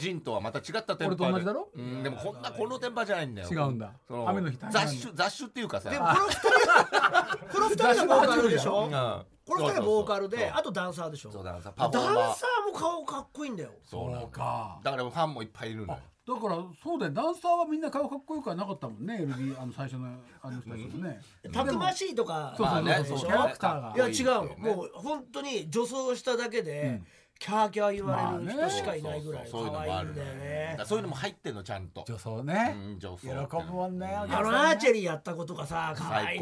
[0.00, 1.16] ジンとはまた違ったテンパーで。
[1.16, 1.68] 俺と同じだろ？
[1.76, 3.48] うんでもこんなこのテンパーじゃないんだよ。
[3.50, 3.92] 違うんだ。
[4.08, 5.90] そ雨の日雑種雑種っていうかさ。
[5.90, 8.84] でもこの二人この二人がボーカルでしょ？
[8.84, 8.90] うん。
[8.90, 11.30] この二人がボーカルそうであとダンサーでしょ？
[11.30, 12.04] そうダンサパフォー。
[12.04, 13.70] マーーも顔かっこいいんだよ。
[13.84, 15.98] そうなのそうかだからファンもいっぱいいるのよ。
[16.28, 17.12] だからそうだよ。
[17.12, 19.18] ダンサーはみんな顔かっこよくはなかったもんね。
[19.22, 20.08] LD あの最初の
[20.42, 21.20] あの人たちもね。
[21.52, 22.54] たくましいとか。
[22.56, 23.28] そうそうそうでしょそう。
[23.28, 23.94] キャラクターが。
[23.96, 24.58] いや違う。
[24.58, 27.02] もう本当に女装しただけで、
[27.40, 30.76] キャーキャー言われる人しかいないぐらい可愛いんだよね。
[30.84, 32.04] そういうのも入ってんのちゃんと。
[32.06, 32.76] 女装ね。
[32.76, 33.28] うん女装。
[33.28, 34.06] 喜ぶもんね。
[34.14, 36.40] あのアーチェリーやった子とかさ可愛い。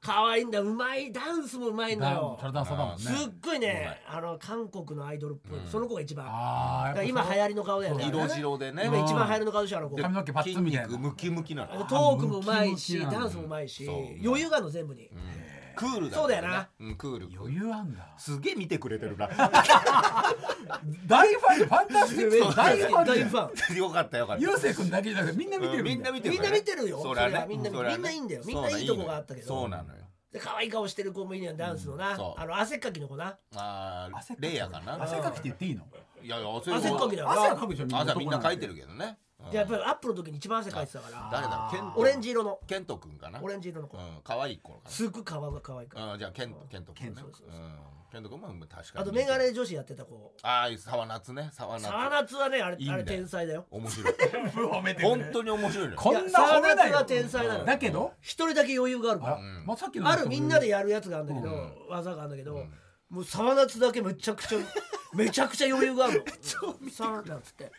[0.00, 1.12] 可愛いんだうまい。
[1.12, 2.98] ダンスもうまいんだだよだもんね。
[2.98, 6.24] すっごいねあの韓国のアイドルっぽい、その子が一番。
[7.04, 8.84] 今流行りの顔だよね色白でね。
[8.86, 9.96] 今一番流行りの顔でしょあの子。
[9.96, 10.86] で髪の毛パッツンみたいな。
[10.86, 11.84] 筋肉ムキムキなの。
[11.84, 13.86] トークもうまいしダンスもうまいし
[14.24, 15.10] 余裕があるの全部に、
[15.78, 16.68] クールだそうだよな。
[16.80, 17.28] うんクール。
[17.38, 19.28] 余裕あんだすげえ見てくれてるな。
[21.06, 23.76] 大ファンでファンタスティックの大ファンで大ファン。
[23.78, 24.42] よかったよかった。
[24.42, 28.42] ゆ君だけじゃなくてみんな見てるうんみんな見てるみんな見てるよそりゃねそりゃみんなみんないいんだよ。
[28.44, 29.46] みんないいとこがあったけど。
[29.46, 30.04] そうなのよ。
[30.32, 32.40] で可愛い顔してる子もいいねダンスのな、そう。
[32.40, 33.38] あの汗っかきの子な。
[33.54, 35.02] あレイヤーかな。
[35.02, 35.84] 汗かきって言っていいの？
[36.22, 39.06] いやいや汗っかきだよ汗はかくでしょ汗みんな書いてるるけどね。
[39.06, 41.28] うんでやっぱりアップの時に一番汗かいてたから。
[41.32, 41.70] 誰だろう？
[41.70, 42.00] ケント。
[42.00, 42.58] オレンジ色の。
[42.66, 43.40] ケント君かな？
[43.42, 47.22] オレンジ色の子、うん可愛い子かすっごい顔が可愛いから、なうんじゃあケントケント君ね
[48.10, 49.02] ケント君も確かに。
[49.02, 50.32] あとメガネ女子やってた子。
[50.42, 51.50] ああ沢夏ね。
[51.52, 51.84] 沢夏。
[51.88, 53.66] 沢夏はねあれあれ天才だよ。
[53.70, 54.14] 面白い。
[54.14, 55.98] 褒 め本当に面白いのよ。
[55.98, 58.12] こんな褒めないよは天才なのだけど？
[58.22, 61.72] 一人だけ余裕があるかあらまあさっきのあるみんなでやるやつがあるんだけど、うん。
[61.90, 62.72] 技があるんだけど、うん
[63.10, 64.58] もう沢夏だけめちゃくちゃ
[65.14, 66.20] めちゃくちゃ余裕があるの。
[66.20, 66.24] っ
[67.56, 67.72] て。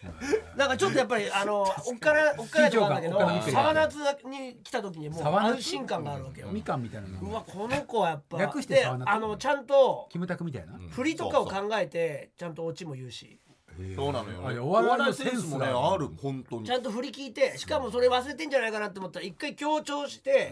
[0.56, 1.66] なんかちょっとやっぱりあのお
[1.96, 8.40] っからおっからとかあるんだけど沢夏に来た時にもう安心感があるわけよ、みかんみたいなうのわこの子はやっぱ。
[8.40, 10.74] 略してあのちゃんとキムタクみたいな？
[10.74, 10.90] うん。
[10.90, 13.40] 振りとかを考えてちゃんとオチも言うし。
[13.96, 14.42] そうなのよ。
[14.52, 16.66] ねおお笑いセンスもねある本当に。
[16.66, 20.52] ちゃんと振り聞いてしかもそれ忘れてんじゃないかなって思ったら一回強調して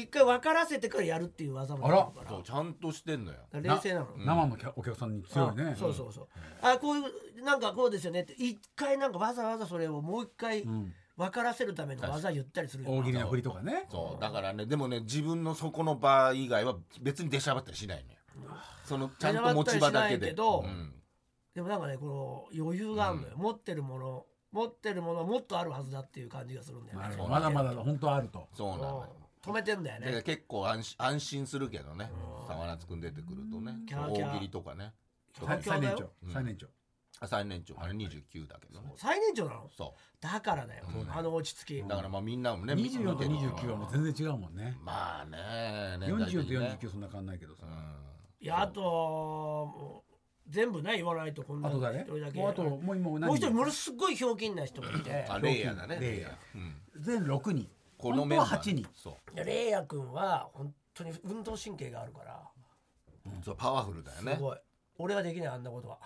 [0.00, 2.30] 一回分からせてからやるっていう技もあるから。
[2.30, 3.38] そうちゃんとしてんのよ。
[3.52, 5.72] 冷静なの、生のお客さんに強いね。
[5.72, 6.12] あそうそう。
[6.12, 6.28] そう
[6.62, 7.00] あこうい
[7.40, 8.34] うなんかこうですよねって。
[8.34, 10.92] 一回なんかわざわざそれをもう一回ん。
[11.16, 13.86] 分からせるための技言ったりするよ大喜利の振りとかね。
[13.90, 18.50] そうだからねでもね自分のそこの場以外は別に出しゃばったりしないのよ。
[18.84, 20.34] そのちゃんと持ち場だけで。
[20.34, 20.64] でも
[21.68, 27.16] なんかねこの余裕があるのよ、持ってるもの持ってるものはもっとあるはずだっていう感じがするんだよね。
[27.26, 28.46] まだまだ本当あると。
[28.52, 29.08] そうなのよ
[29.46, 32.10] 止めてんだよでね結構安心安心するけどね。
[32.48, 33.72] 沢夏くん出てくるとね。
[33.90, 34.92] 大喜利とかね。
[35.38, 36.10] 最最年長。
[36.24, 36.32] うん。
[36.32, 36.66] 最年長。
[37.18, 37.74] あ最年長。
[37.80, 38.92] あれ29だけどね。
[38.96, 39.70] 最年長なの？
[39.76, 41.80] そだからだよ、あの落ち着き。
[41.80, 44.76] うだからまあみんなもね24と見てる29はもう全然違うもんね。
[44.82, 45.96] まあね。
[45.98, 47.66] 年代的40とにね49そんな変わんないけどさ。
[47.66, 47.72] うん。
[48.40, 50.12] いやあともう
[50.48, 52.04] 全部ね言わないとこんな人だけ。
[52.38, 55.26] もうあともう今もう何もう一人ものすごいひょうきんな人がいて。
[55.28, 55.98] あレイヤーだね。
[56.00, 56.32] レイヤー。
[56.54, 56.74] うん。
[57.00, 58.82] 全6人この本当は8メンバーね。
[58.82, 58.88] 人。
[58.94, 59.34] そう。
[59.34, 62.42] いやレイヤ君は本当に運動神経があるから。
[63.44, 64.34] そうパワフルだよね。
[64.36, 64.58] すごい。
[64.98, 65.98] 俺はできないあんなことは。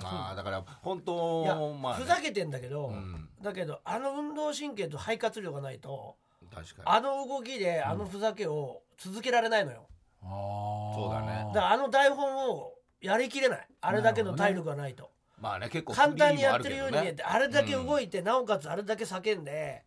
[0.00, 1.00] まあだから本い
[1.46, 2.04] や当まあね。
[2.04, 3.28] ふざけてんだけど、うん。
[3.42, 6.16] だけどあの運動神経と肺活量がないと
[6.52, 9.86] 確かあの動きであのふざけを続けられないのよ、
[10.22, 11.46] ああそうだね。
[11.54, 13.68] だからあの台本をやりきれない。
[13.80, 15.04] あれだけの体力がないと。
[15.04, 15.08] に
[15.42, 19.84] まあね結構簡単にやってるように見えてあれだけ動いて、なおかつあれだけ叫んで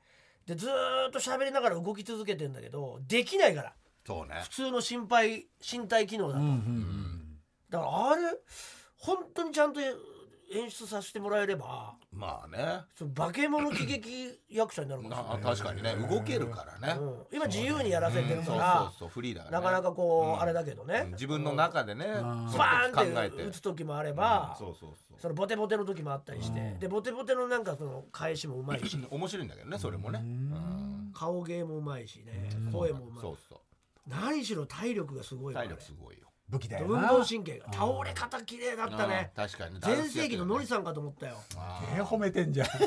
[0.48, 0.72] でずー
[1.10, 3.74] っと喋りながら動き続けてんだけどできないから。
[4.06, 4.40] そうね。
[4.44, 7.38] 普通の心肺身体機能だと、うんうんうん。
[7.70, 8.22] だからあれ？
[8.96, 9.82] 本当にちゃんと
[10.54, 12.82] 演出させてもらえればまあね。
[12.98, 15.42] その化け物喜劇役者になるかもしれない。
[15.42, 15.96] な確かにね。
[16.08, 17.00] 動けるからね。
[17.00, 17.26] うん。
[17.32, 18.46] 今自由にやらせてるうん。
[18.46, 19.10] そうからそうそう。
[19.10, 19.66] フリーだからね。
[19.66, 20.42] なかなかこう、うん。
[20.42, 21.12] あれだけどね、うん。
[21.12, 22.10] 自分の中でねん。
[22.50, 24.16] そバの時考えーンってて打つ時もあれうん。
[24.16, 25.20] ば、そうそうそう。
[25.20, 26.80] そのボテボテの時もあったりして、うん。
[26.80, 28.98] でボテボテのなんかその返しもうまいし。
[29.12, 30.20] 面白いんだけどねそれもね。
[30.20, 31.12] うん。
[31.14, 32.50] 顔芸もうまいしね。
[32.72, 33.22] 声もうまい。
[33.22, 33.60] そうそう。
[34.08, 39.32] 何しろ体力がすごいから体ね力すごいよ武器だよ運な動神経が倒れ方綺麗だったね。
[39.36, 39.80] 確かに。
[39.82, 41.36] 全盛期のノリささんかと思ったよ。
[41.96, 42.68] 手褒めてんじゃん。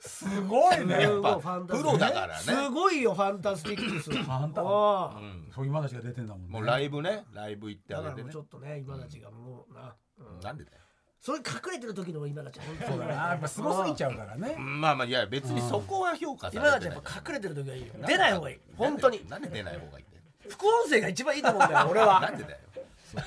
[0.00, 2.42] すごいねファンタスティックプロだからね。
[2.42, 4.10] すごいよファンタスティックス。
[4.10, 5.18] ファンタああ。
[5.18, 6.52] うんそう今たちが出てんだもんね。
[6.52, 7.24] もうライブね。
[7.32, 8.32] ライブ行ってだあげてね。
[8.32, 10.40] ちょっとね今たちがもうな、うん。
[10.40, 10.78] なんでだよ。
[11.20, 13.12] それ隠れてる時の今たち本だな。
[13.14, 14.56] やっぱすごすぎちゃうからね。
[14.56, 16.96] まあまあいや別にそこは評価さ今たちれてない。
[16.96, 17.92] やっぱ隠れてる時はいいよ。
[18.06, 18.58] 出ない方がいい。
[18.76, 19.28] 本当に。
[19.28, 20.04] なんで出ない方がいい？
[20.48, 22.20] 副音声が一番いいと思うんだよ 俺は。
[22.20, 22.58] なんでだよ。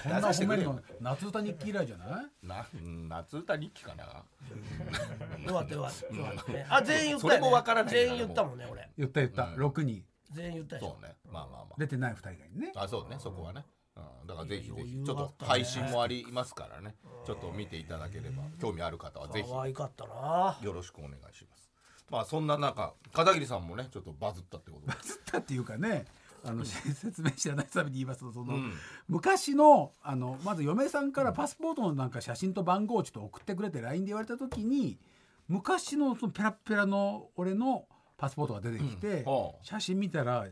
[0.03, 2.47] こんな褒めるの夏歌日記以来じゃない？
[2.47, 4.03] なうん夏歌日記かな。
[4.03, 8.89] よかったよかったよかったねあ全員言ったよ、ね、それもわからない全員言ったもんね俺。
[8.97, 9.45] 言った言った。
[9.45, 9.55] うん。
[9.65, 10.05] 6人。
[10.31, 10.89] 全員言ったでしょ。
[10.91, 11.15] そうね。
[11.31, 12.71] まあまあま出てない2人がいるね。
[12.75, 13.17] ああそうね。
[13.19, 13.65] そこはね。
[13.95, 14.27] うん。
[14.27, 16.95] だからぜひぜ余ひちょっと配信もありますからね。
[17.25, 19.49] ちょっと見ていただければ興味ある方はぜひ。
[19.49, 20.60] 可愛かったな。
[20.62, 21.71] よろしくお願いします。
[22.10, 24.93] まあそんな中片桐さんもねちょっとバズったってことで。
[25.01, 26.05] つったっていうかね
[26.43, 28.73] あの 説明知らないために言いますとその、うん。
[29.08, 34.99] 昔のあのまず嫁さんからパスポートのなんか写真と番号をちょっと送ってくれて LINE で言われた時に
[35.47, 37.86] 昔のそのペラッペラの俺の
[38.17, 39.25] パスポートが出てきて、
[39.63, 40.47] 写真見たら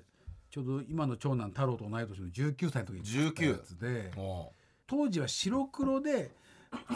[0.50, 4.52] ちょうど今の長男太郎と同い年の19歳の時に撮ったやつでお
[4.88, 6.32] 当時は白黒で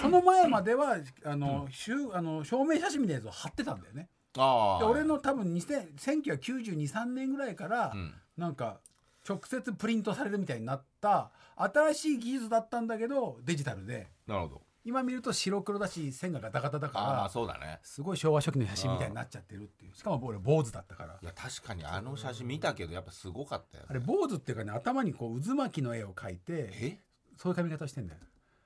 [0.01, 4.09] その前まではあの、しゅあの証明写真みたいなやつを貼ってたんだよね。
[4.33, 8.79] で俺の多分2000 1992、3年ぐらいから、うんなんか
[9.27, 14.07] 直接プリントされるみたいになった新しい技術だったんだけどデジタルで。
[14.27, 14.61] なるほど。
[14.85, 17.79] 今見ると白黒だし線がガタガタだからそうだね。
[17.83, 19.95] すごい昭和初期の写真みたいになっちゃってるっていう。
[19.95, 21.17] しかも俺坊主だったから。
[21.21, 26.97] いや確かにあの写真見たけどやっぱすごかったよ、ね、あれ坊主っていうかね頭にこう渦巻きの絵を描いてえ？
[27.37, 28.19] そういう髪型してんだよ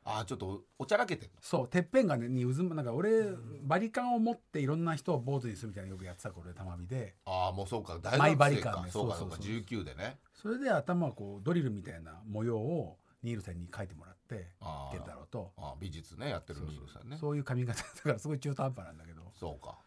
[0.09, 3.25] ああちょっとおちゃらけてるそうてっぺんがねに渦なんか俺
[3.63, 7.15] バリカンを持っていろんな人を坊主にするみたいなのよくやってた頃で玉美で。
[7.25, 7.99] ああもうそうか。
[8.01, 9.53] 大マイバ学生リカンそうかそううそうそう。
[9.53, 10.17] 19でね。
[10.33, 14.91] それで頭はこうドリルみたいな模様をニールセンに描いてもらってあー。
[14.91, 15.51] 健太郎と。
[15.57, 17.17] ああ美術ねやってるニールさんね。
[17.19, 19.21] そういう髪型だからすごい中途半端なんだけど。
[19.37, 19.77] そうか。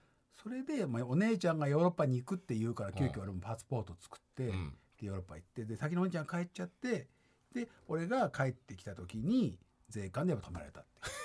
[0.42, 4.74] それで、まあ、お姉ちゃんがヨーロッパに行くって言うから急遽俺もパスポート作って、うん。
[5.00, 7.08] でヨーロッパ行ってで先のお姉ちゃん帰っちゃって
[7.54, 9.58] で俺が帰ってきた時に
[9.90, 11.10] 税関でやっぱ止められたっていう。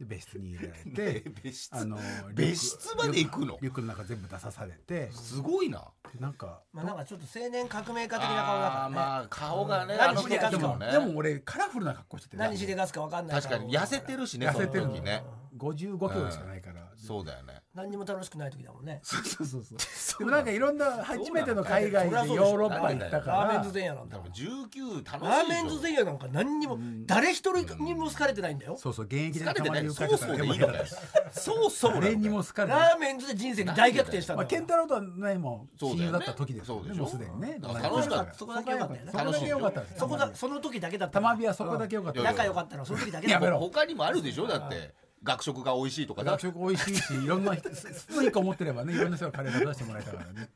[0.00, 1.76] で別室に入れられて別室。
[1.76, 1.98] あの
[2.32, 3.58] 別室まで行くの？
[3.60, 5.10] リュックの中全部出さされて。
[5.12, 5.92] すごいな。
[6.14, 8.94] でなんかまあなんかちょっと青年革命家的な顔だからね。
[8.94, 10.58] まあ顔がねうん何しでかすか？
[10.58, 10.92] でもね。
[10.92, 12.36] でも俺カラフルな格好してて。
[12.38, 13.42] 何しでかすか分かんない。
[13.42, 15.22] 確かに痩せてるしね痩せてるね。
[15.58, 16.69] 55キロしかないから、
[17.06, 17.62] そうだよね。
[17.74, 19.00] 何にも楽しくない時だもんね。
[19.02, 19.74] そうそうそうそ
[20.16, 20.18] う。
[20.18, 23.36] でもなんかいろんな初めての海外でヨーロッパ行ったから。
[23.44, 25.24] ラーメンズ前夜なんだ多分19楽しいでしょ。
[25.24, 28.76] ラーメンズ前夜なんか何にも誰一人にも好かれてないんだよ。
[28.76, 30.84] そうそう現役で疲れてないたまにそうそうでいいのかよ
[31.32, 31.94] そうそう。
[31.94, 36.82] 誰にも好かれてラーメンズで人生に大逆転したんまあ、だ健太郎とはねもう親友だった時ですよね。
[36.82, 37.02] そうでしょ。
[37.02, 37.58] もうすでにね。
[37.62, 39.04] 楽しかったそこだけ良かったよ。
[39.04, 41.14] ねそこだけ良かったそこだその時だけだった。
[41.14, 42.22] 玉火はそこだけ良かった。
[42.22, 42.74] 仲良かった。
[42.74, 43.58] のはその時だけだやめろ。
[43.58, 46.32] 他にもあるでしょだって学食が美味しいとかだ。
[46.32, 50.48] 学食美味しいしいろんな人スプーン思ってればねいろんな人がカレー出してもらえたからね。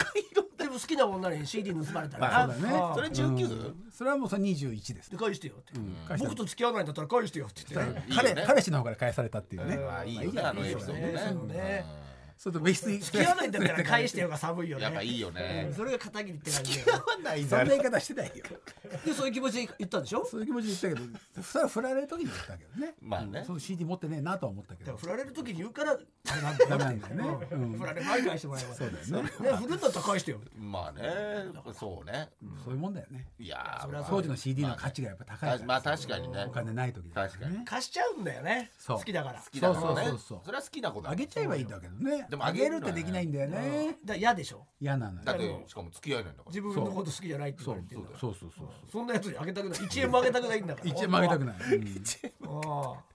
[0.57, 2.79] でも好きな女に CD 盗まれたらまあそうだね。
[2.95, 3.75] それ 19?
[3.93, 5.11] それはもうそれ21です。
[5.11, 5.73] で返してよって。
[6.19, 8.01] 僕と付き合わないんだったら返してよって言って。
[8.11, 9.77] いいよ彼ね彼氏の方から返されたっていうね。
[9.77, 11.85] まあいいよねあのエピソードね
[12.37, 14.87] それと別室付き合わないんだったら返してよが寒いよね。
[14.87, 15.73] うんやっぱいいよね。
[15.75, 16.79] それが片桐って感じ
[17.25, 18.45] ないそんな言い方してないよ。
[19.05, 20.25] でそういう気持ちで言ったんでしょ？
[20.25, 22.95] そういう気持ちで言ったけどそれは振られる時に言ったけどね。
[23.01, 23.41] まあね。
[23.41, 23.47] うん。
[23.47, 24.93] その CD 持ってねえなとは思ったけど。
[24.93, 27.47] だから振られる時に言うからダメなんだよね。
[27.53, 27.73] うん。
[27.79, 29.31] 振られる前に返してもらえばそうだよね。
[29.51, 30.41] ね振るんだったら返してよ。
[30.57, 31.03] まあね。
[31.73, 32.31] そうね。
[32.65, 33.27] そういうもんだよね。
[33.39, 35.65] いやーそりゃそう当時の CD の価値がやっぱ高いから。
[35.65, 36.45] まあ確かにね。
[36.49, 37.65] お金ない時だ確かに。
[37.65, 38.71] 貸しちゃうんだよね。
[38.79, 38.99] そう。
[38.99, 39.41] 好きだから。
[39.41, 39.87] 好きだからね。
[39.87, 40.41] そうそうそうそう。
[40.45, 43.97] それは好きなことあげちゃえばいいんだけどねでもあげるってできないんだよね。
[44.05, 44.67] だ嫌でしょ？
[44.81, 45.25] 嫌なのよ。
[45.25, 46.51] だってしかも付き合えないんだから。
[46.51, 48.21] 自分のこと好きじゃないって言そうわれてるんだから。
[48.21, 49.79] そうそうそうそんなやつにあげたくない。
[49.79, 50.91] 1円もあげたくないんだから。
[50.91, 51.57] 一円もあげたくない。
[51.57, 52.05] うん。
[52.47, 53.15] ああ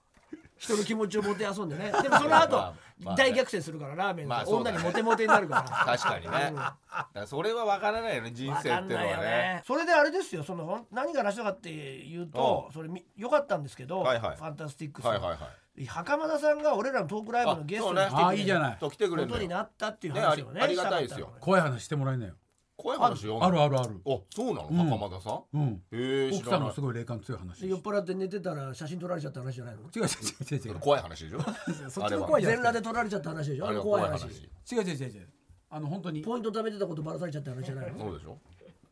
[0.60, 2.74] 人の気持ちをもてあそんでねでもその後
[3.16, 5.54] 大逆転するからラーメンのまあそうだね女にモテモテになるか
[5.86, 8.16] ら確かにねそれは分からない。
[8.18, 8.96] よね人わ生ってい。
[8.96, 12.14] うのはねねそれであれですよその何が話したかってい。
[12.22, 14.20] うとそれみ良かったんですけど、はい。
[14.20, 14.36] はい。
[14.36, 15.18] ファンタスティックス、はい。
[15.18, 15.30] はい。
[15.30, 15.38] はい
[15.86, 18.18] 袴田さんが俺らのトークライブのゲストにあそうね。
[18.18, 18.24] 来てくれる。
[18.24, 18.78] ああいいじゃない。
[18.78, 20.60] と来てくれることになったっていうね話をね。
[20.60, 21.32] ありありがたいですよ。
[21.40, 22.34] 怖い話してもらえなよ。
[22.76, 24.00] 怖い話よあるあるある。
[24.06, 24.68] あそうなの？
[24.70, 24.76] うん。
[24.88, 25.42] 袴田さん？
[25.52, 25.82] うん。
[25.92, 26.58] へえ奥知らない。
[26.60, 27.60] さんがすごい霊感強い話。
[27.60, 29.82] で酔っ払って寝てたら写真撮られちゃった話じゃないの？
[29.82, 30.80] 違う違う違う違う違う。
[30.80, 31.40] 怖い話でしょ？
[31.90, 33.66] そっちの怖い全裸で撮られちゃった話でしょ？
[33.66, 34.20] ああれ怖い話。
[34.20, 34.72] 怖い話。
[34.72, 35.28] 違う違う違う違う
[35.72, 37.98] あの本当にポイント貯めてたことばらされちゃった話じゃないの？
[38.06, 38.38] そうでしょ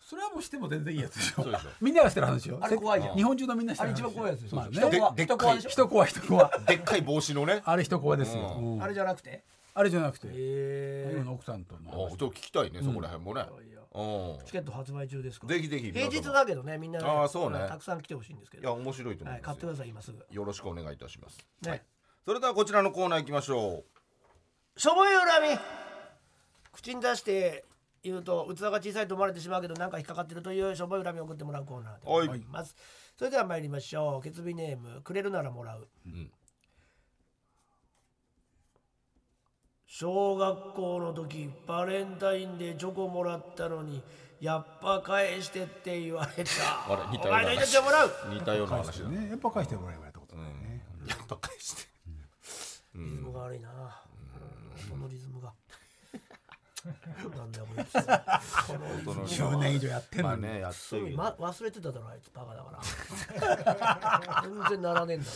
[0.08, 1.42] それはもうしても全然いいやつでしょ。
[1.42, 1.68] そうでしょ。
[1.82, 2.58] みんながしてる話よ。
[2.62, 3.14] あれ怖いじゃん。
[3.16, 4.72] 日本中のみんなしてる話あれ一番怖いやつでしょまあね。
[4.72, 6.64] 人怖ででしょ人怖い人怖い。
[6.66, 7.60] でっかい帽子のね。
[7.66, 8.56] あれ人怖いですよ。
[8.58, 8.82] ううん。
[8.82, 9.44] あれじゃなくて？
[9.74, 10.28] あれじゃなくて。
[10.30, 11.12] え。
[11.14, 13.42] 今の奥さんとのあちょっと聞きたいねそこら辺もね。
[13.70, 14.02] いやう
[14.42, 14.46] ん。
[14.46, 15.46] チケット発売中ですか？
[15.46, 17.04] らぜひぜひ平日だけどねみんなね。
[17.06, 17.66] あーそうね。
[17.68, 19.54] たくさん来てほしいんですけいやど面白いと思はいいますよ。
[19.54, 20.26] 買ってください今すぐ。
[20.30, 21.36] よろしくお願いいたします。
[21.60, 21.70] ね。
[21.70, 21.82] はい。
[22.24, 23.84] それではこちらのコーナー行きましょ
[24.78, 25.58] しょぼい恨み。
[26.72, 27.64] 口に出して
[28.02, 32.74] 言うと器が小さいと思われてしまうけどなんか引っかかってるというしょぼい恨みを送ってもらうコーナーでございます。
[33.16, 34.22] それでは参りましょう。
[34.22, 36.30] 決日ネームくれるならもらう、ん。
[39.86, 44.02] 小学校の時バレンタインでチョコもらったのに
[44.40, 46.92] やっぱ返してって言われた。
[46.92, 47.74] あれ似たお前のような話。
[47.74, 48.10] 命をもらう。
[48.30, 49.08] う似たような話だ。
[49.08, 50.84] ねやっぱ返してもらえばいいってことだよね。
[51.08, 51.88] やっぱ返して
[52.94, 53.68] リズムが悪いな。
[54.90, 55.52] このリズムが
[56.84, 58.02] なんだよこいつこ
[58.78, 60.72] のリズム10年以上やってんまあねやっ
[61.16, 64.42] ま、忘れてただろあいつバカだから。
[64.42, 65.30] 全然ならねえんだ。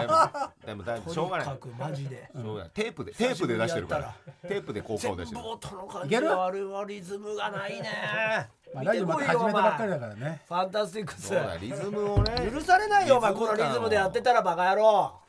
[0.00, 1.46] でもでもだいぶろしょうがない。
[1.46, 2.30] とにかくマジで。
[2.34, 2.70] しょうがない。
[2.70, 4.14] テープでテープで出してるから。
[4.42, 8.48] 久テープで効果全部を出してる音の感じがあるわリズムがないね。
[8.74, 10.42] まあラジオまた始めたばっかりだらからね。
[10.48, 12.50] ファンタスティックスリズムをね。
[12.50, 13.34] 許されないよお前。
[13.34, 15.20] このリズムでやってたらバカ野郎。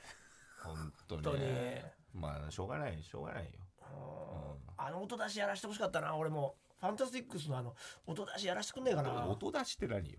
[0.64, 1.46] 本当に本当に。
[1.46, 3.50] ねまあしょうがないしょうがないよ
[4.88, 6.56] あの音出しやらしてほしかったな俺も。
[6.80, 7.76] ファンタスティックスのあの
[8.08, 9.28] 音出しやらしてくんねえかな。
[9.28, 10.18] 音出しって何よ？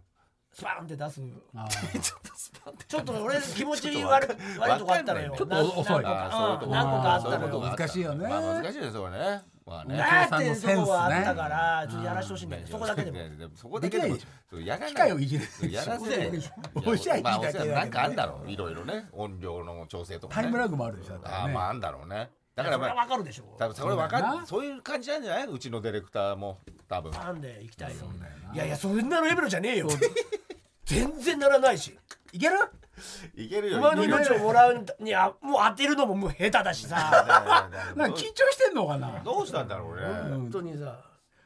[0.53, 1.19] スパンって出す。
[1.21, 2.85] ちょっとスパンって。
[2.85, 4.05] ちょっと俺 気持ち悪い。
[4.05, 5.35] 悪いとこあったのよ。
[5.37, 6.05] ちょっと遅い。
[6.05, 7.31] 何個あーそうん何個かあったのよ。
[7.31, 8.29] そういうことがあった難しいよね。
[8.29, 9.43] まあ難しいですよね。
[9.67, 9.97] まあね。
[9.97, 13.19] だってそこはあったからちょっとやらしてほしいんだけどそこだけでも。
[13.57, 14.17] そこだけでも
[14.61, 14.91] やらない。
[14.91, 15.73] 機械をいじる。
[15.73, 16.43] やらせない
[16.87, 19.09] おしゃれまあだけなんかあんだろういろいろね。
[19.13, 20.43] 音量の調整とかね。
[20.43, 21.21] タイムラグもあるでしょね。
[21.25, 24.47] あーまああんだろうねだからまあわかるでしょ多分それ分かる。
[24.47, 25.47] そういう感じなんじゃない？
[25.47, 26.59] うちのディレクターも。
[26.89, 27.11] 多分。
[27.13, 27.97] なんで行きたいよ
[28.53, 29.89] いやいやそんなレベルじゃねえよ。
[30.85, 31.97] 全然ならないし。
[32.33, 32.57] いける？
[33.35, 33.79] いけるよ。
[33.79, 37.71] お前の命をもらうにはもう当てるのももう下手だしさ。
[37.97, 39.23] なんか緊張してんのかな？
[39.25, 40.03] どうしたんだろうね。
[40.37, 41.01] 本当にさ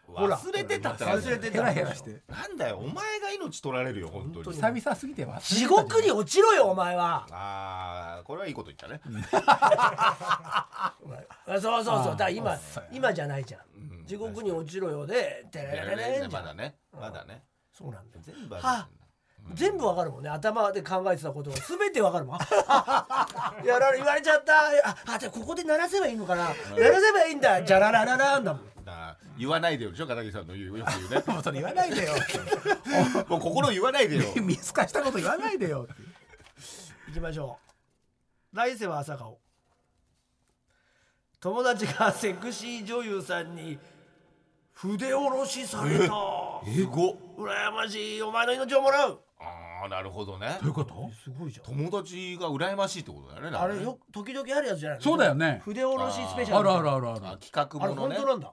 [0.08, 2.22] 忘れてたって忘れてヘラヘラして。
[2.28, 4.56] なんだよお前が命取られるよ本当に。
[4.56, 7.26] 久々すぎて忘れてた地獄に落ちろよお前は。
[7.30, 9.00] ああこれはいいこと言ったね。
[9.32, 10.94] あ
[11.60, 12.90] そうそうそうだから今そうや。
[12.92, 13.60] 今じゃないじゃん。
[13.74, 14.06] うん。
[14.06, 16.76] 地獄に落ちろよでてれれれれまだね。
[16.92, 17.44] まだね。
[17.72, 18.22] そうなんだよ。
[18.24, 18.64] 全部ある。
[18.64, 18.88] は
[19.54, 20.30] 全部わかるもんね。
[20.30, 22.38] 頭で考えてたことが全てわかるもん。
[23.64, 24.52] やられ言われちゃった。
[24.88, 26.48] ああでここで鳴らせばいいのかな。
[26.76, 27.62] 鳴らせばいいんだ。
[27.62, 28.75] じゃららららんだもん
[29.38, 31.22] 言わないでよでしょ片桐さんの言うよく言うね。
[31.26, 32.12] もうそれ言わないでよ。
[33.28, 34.24] もう心言わないでよ。
[34.42, 35.86] 見透かしたこと言わないでよ。
[37.08, 37.58] 行きましょ
[38.52, 38.56] う。
[38.56, 39.38] 来世は朝顔。
[41.40, 43.78] 友達がセクシー女優さんに
[44.72, 46.04] 筆下ろしされた。
[46.66, 49.20] 英語羨ましいお前の命をもらう。
[49.38, 50.58] ああなるほどね。
[50.62, 51.10] どういうこと？
[51.22, 51.66] すごいじゃん。
[51.66, 55.04] 友達が羨ましいってことだよねあれよ時々あるやつじゃないの？
[55.04, 55.60] そうだよね。
[55.64, 56.70] 筆下ろしスペシャル。
[56.70, 57.38] あるあるあるあある。
[57.38, 58.52] 企画あれものね本当なんだ？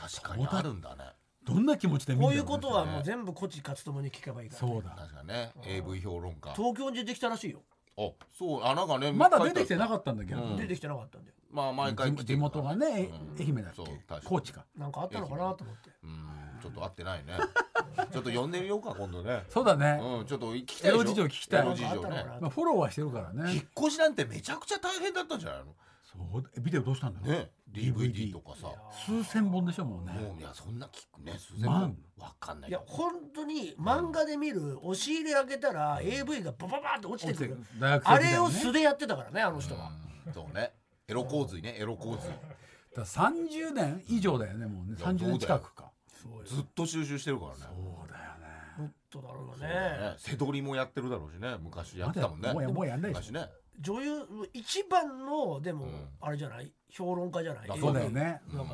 [0.00, 1.04] 確かにあるんだね。
[1.44, 4.90] どんな気持ちで見こうるいうことはもう全部こっち勝つともに聞けばいいから、そうだ。
[4.90, 5.52] 確かね。
[5.64, 6.52] AV 評論家。
[6.54, 7.62] 東京に出てきたらしいよ、
[7.98, 10.42] あそうあなんかねまだ出てきてなっかったんだけど。
[10.42, 10.56] うん。
[10.56, 11.34] 出てきてなかったんだよ。
[11.50, 13.42] まあ毎回来て地る元がねえうん。
[13.42, 13.76] 愛媛だっけ？
[13.76, 14.20] そう確かに。
[14.24, 14.64] 高知か。
[14.76, 15.90] なんかあったのかなと思って。
[16.04, 16.60] うん。
[16.62, 17.32] ちょっと会ってないね。
[18.12, 19.44] ちょっと呼んでみようか今度ね。
[19.48, 19.98] そうだね。
[20.00, 21.60] うんちょっと聞きたいエロ事情聞きたい。
[21.62, 22.26] エロ事情ね。
[22.40, 23.52] まあフォローはしてるからね。
[23.54, 25.74] 引っ越しなんてめちゃくちゃ大変だったんじゃないの？
[26.04, 27.30] そうえビデオどうしたんだろう？
[27.30, 28.68] ね DVD とかさ。
[29.06, 30.12] 数千本でしょもうね。
[30.12, 31.96] もういやそんな聞くね数千万万。
[32.18, 32.70] わかんない。
[32.70, 37.56] いや本当に漫画で見る押し入れ開けたら AV がバババって落ちてくる。
[37.78, 39.92] 大学生あれを素でやってたからねあの人は、
[40.26, 40.32] うん。
[40.32, 40.72] そうね。
[41.08, 42.28] エロ洪水ねエロ洪水。
[42.28, 44.96] だから30年以上だよねもうね。
[44.98, 45.90] いや30年近くか。
[46.22, 46.44] そうよ。
[46.44, 47.60] ずっと収集してるからね。
[47.60, 48.48] そうだよね。
[48.78, 49.68] もっとだろうね。
[49.68, 50.14] ね。
[50.18, 51.56] 背取りもやってるだろうしね。
[51.62, 52.52] 昔やってたもんね。
[52.52, 56.08] もうやもうやんないでし昔ね女優一番のでも、うん。
[56.20, 56.72] あれじゃない？
[56.90, 57.78] 評論家じゃない？
[57.78, 58.40] そうだよね。
[58.52, 58.66] なん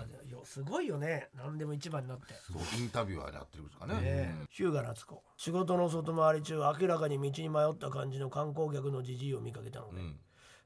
[0.45, 1.29] すごいよね。
[1.35, 2.35] 何でも一番になって。
[2.35, 3.95] そうインタビュアーやってるんですかね。
[3.95, 4.35] ねえ。
[4.51, 5.23] 日向夏子。
[5.37, 10.21] 仕事の外回り中明らかに道に迷った感じの観光客のじじいを見かけたので、うん。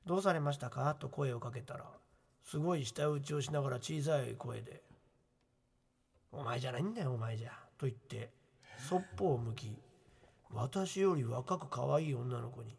[0.07, 0.95] どうされましたか？
[0.95, 1.85] と声をかけたら
[2.45, 4.83] すごい舌打ちをしながら小さい声で
[6.33, 8.33] 「お前じゃないんだよお前じゃ」と言って
[8.79, 9.77] そっぽを向き
[10.53, 12.77] 私より若く可愛い女の子に「道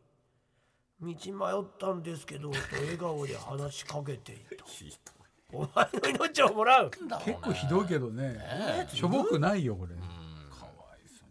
[1.01, 4.65] 迷ったんですけど」と笑顔で話しかけていた
[5.51, 6.91] 「お前の命をもらう」
[7.25, 8.33] 結構ひどいけどね。
[8.33, 9.93] ねしょぼくないよこれ。
[9.93, 10.01] うん。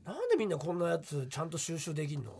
[0.04, 2.32] なんでみんなこんなやつちゃんと収集できんの？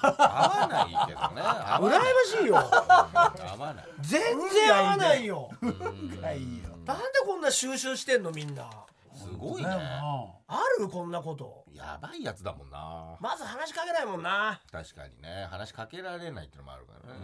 [0.00, 1.42] 合わないけどね。
[1.42, 2.56] 羨ましいよ。
[2.56, 3.84] 合わない。
[4.00, 5.50] 全然合わないよ。
[5.60, 6.20] うん。
[6.22, 6.68] ないよ。
[6.86, 8.70] なんでこんな収集してんのみんな
[9.18, 9.68] すごいね。
[9.68, 11.64] あるこんなこと。
[11.72, 13.16] やばいやつだもんな。
[13.20, 14.60] まず話しかけないもんな。
[14.70, 15.46] 確かにね。
[15.50, 17.20] 話しかけられないってのもあるからね。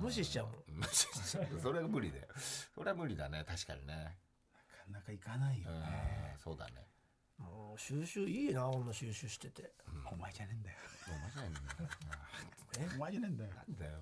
[0.00, 0.54] 無視しちゃうもん。
[0.68, 1.60] 無視しちゃう。
[1.60, 2.26] それが無理だよ
[2.74, 3.44] それは無理だね。
[3.46, 3.94] 確かにね。
[4.92, 5.80] なかなかいかないようん。
[5.80, 6.86] ねそうだね。
[7.38, 9.72] もう収集いいなこんな収集してて。
[10.10, 10.76] お前じゃねえんだよ。
[11.08, 11.66] お前じゃないんだよ。
[12.96, 13.50] お前じゃねえんだよ。
[13.54, 13.92] なんだよ。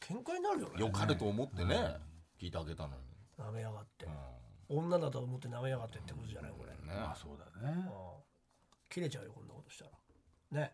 [0.00, 0.80] 喧嘩になるよね。
[0.80, 1.96] よかれと思ってね。
[2.40, 3.02] 聞いてあげたのに。
[3.38, 4.04] 舐めやがって。
[4.04, 4.08] う
[4.68, 6.72] 女だと思って舐めやがってってことじゃないこれ。
[6.72, 6.94] んね。
[6.94, 7.74] まあそうだね。
[7.74, 7.84] うん。
[8.88, 10.62] 切れちゃうよこんなことしたら。
[10.62, 10.72] ね。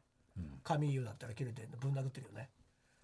[0.63, 2.51] 神優だったら切れてぶん殴ってるよね。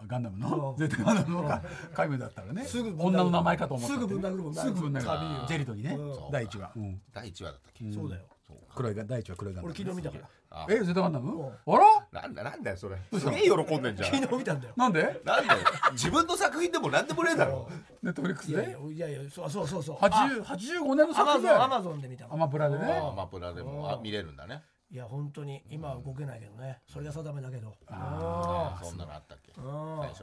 [0.05, 0.41] ガンダムうん。
[0.41, 1.63] の 絶対ガンダムのか。
[1.93, 2.63] 怪物だったらね。
[2.65, 4.61] すぐ女の名前かと思ったすぐぶん殴るもんな。
[4.61, 5.41] すぐぶん殴神優。
[5.41, 5.95] るジェリトにね。
[5.95, 6.31] うん。
[6.31, 6.71] 第一話。
[6.75, 7.01] うん。
[7.11, 8.27] 第1話だったっけそうだよ。
[8.75, 10.65] 黒いが第一話黒いガンダム俺昨日見たからあ。
[10.69, 11.31] え絶対ガンダム？
[11.33, 11.47] うん。
[11.47, 11.77] あ
[12.11, 12.21] ら？
[12.21, 12.97] なんだなんだよそれ。
[13.13, 14.11] すげえ喜んでんじゃん。
[14.11, 14.73] 昨日見たんだよ。
[14.75, 15.21] なんで？
[15.25, 15.59] なんだよ。
[15.91, 17.69] 自分の作品でもなんでもねえだろ。
[18.01, 19.95] ネットフリックスいやいやでいやいやそうそうそうそう。
[19.97, 22.33] 80 85年のア作品だよアマゾンで見たの。
[22.33, 22.85] アマプラでね。
[22.85, 23.91] アマプラでも。
[23.91, 26.79] あ見れるんだねいや本当に今は動けないけどね。
[26.87, 27.73] それが定めだけど。
[27.87, 29.51] ああそんなのあったっけ？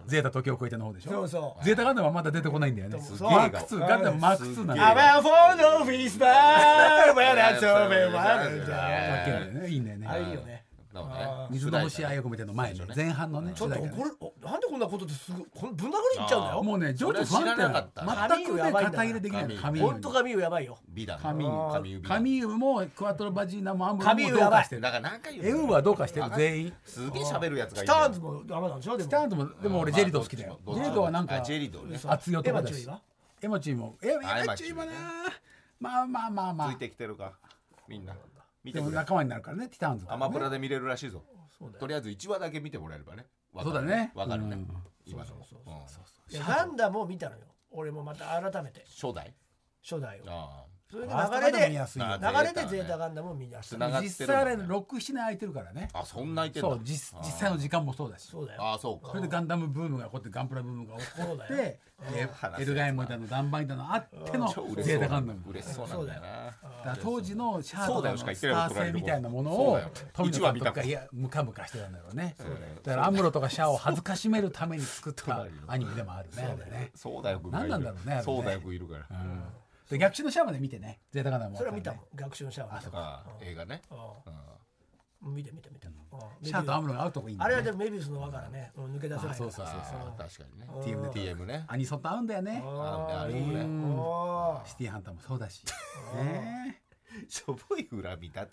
[0.06, 1.10] ゼータ時を超えての方でしょ？
[1.10, 1.64] そうそう。
[1.64, 2.96] ゼータガンダムはまだ出てこないんだよね。
[2.96, 4.76] マーク2ガンダムマーク2なんだ。
[4.76, 8.10] よアバフォードフィスター Where that's over.
[8.10, 8.50] だ
[9.26, 9.68] けだよね。
[9.68, 10.08] いいんだよね。
[10.28, 10.63] いいよね
[10.94, 11.48] だね。
[11.50, 12.76] 水の星愛を込めての前ね。
[12.78, 13.90] そうでしょ前半のねちょっとなん
[14.60, 16.62] でこんなことですぐこんぶん殴りいっちゃうんだよ。
[16.62, 18.04] もうね情緒不安定なかった。
[18.04, 20.78] なの全くね肩入れできない神神本当神よやばいよ。
[20.88, 21.18] 美談。
[21.18, 24.80] 神神もクワトロバジーナもアンブロもどうかしてる。
[24.80, 26.72] だから何回言エウはどうかしてる全員。
[26.84, 29.26] すげえ喋るやつがいるスターンズもダメなんでしょでもスター。
[29.26, 30.60] ンともでも俺ジェリド好きだよ。
[30.66, 31.98] ジェリドはなんかあジェリドね。
[32.04, 32.72] 熱いエ男だし。
[32.72, 33.00] マチュイは？
[33.42, 34.92] エマチュイもえエあマチュイもな
[35.80, 36.70] まあまあまあまあ。
[36.70, 37.32] ついてきてるか。
[37.88, 38.14] みんな
[38.64, 38.90] 見でてくれ。
[38.90, 41.22] も仲間になるからねティターンズアマプラで見れるらしいぞ。
[41.58, 43.26] そうだよとりあえず1話だけ見てもらえればね。
[43.52, 44.12] わかるそうだね。
[44.14, 44.56] わかるね。
[44.56, 44.68] うん。
[45.06, 45.26] 今の。
[45.26, 46.34] そうそうそううん。
[46.34, 47.42] いやガンダムを見たのよ。
[47.70, 48.84] 俺もまた改めて。
[48.88, 49.34] 初代？
[49.82, 50.24] 初代を。
[50.26, 50.63] あ
[50.94, 52.06] それで流れでやすいよ。
[52.06, 55.88] あ流れでゼータガンダムを見出した実際あれ67年空いてるからね。
[55.92, 56.68] ああそんな空いてんだ。
[56.68, 58.28] そう実実際の時間もそうだし。
[58.28, 58.62] そうだよ。
[58.62, 59.10] ああそうか。
[59.10, 61.80] それでガンダムブームが起こってガンプラブームが起こって
[62.58, 65.42] エルガイモだのダンバイだのあってのゼータガンダム。
[65.48, 66.20] 嬉しそうなんだよ
[66.84, 66.96] な。
[67.02, 69.80] 当時のシャープのスター性みたいなものを
[70.12, 72.36] 富一話見た野監督がいやムカムカしてたんだろうね。
[72.38, 72.50] だよ。
[72.84, 76.92] だからアムロとかシャアを恥ずかしめるために作ったアニメでもあるねあれね。
[76.94, 77.40] そうだよ。
[77.40, 77.68] くんがいる。
[77.70, 78.22] 何なんだろうねあれね。
[78.22, 79.06] そうだよくんいるから
[79.90, 81.00] で逆襲のシャアまで見てね。
[81.12, 82.00] ゼータガンダムもあそれは見たもん。
[82.14, 82.86] 学習のシャワー。
[82.86, 83.82] 見たああ映画ね。
[85.22, 85.34] うん。
[85.34, 85.88] 見て見て見て。
[85.88, 86.46] うん。
[86.46, 88.96] シャアとアムロが会うとこいいんだあれはねでもメビウスの輪からねうん。
[88.96, 90.68] 抜け出せないそうそうそうああ確かにね。
[90.82, 92.62] TM で TM ねアニソンと合うんだよね。
[92.64, 93.64] ああいいあいいね。
[93.64, 95.64] ねおーシティハンターもそうだし。
[96.16, 96.82] ね。
[97.28, 98.48] しょぼい恨みだっ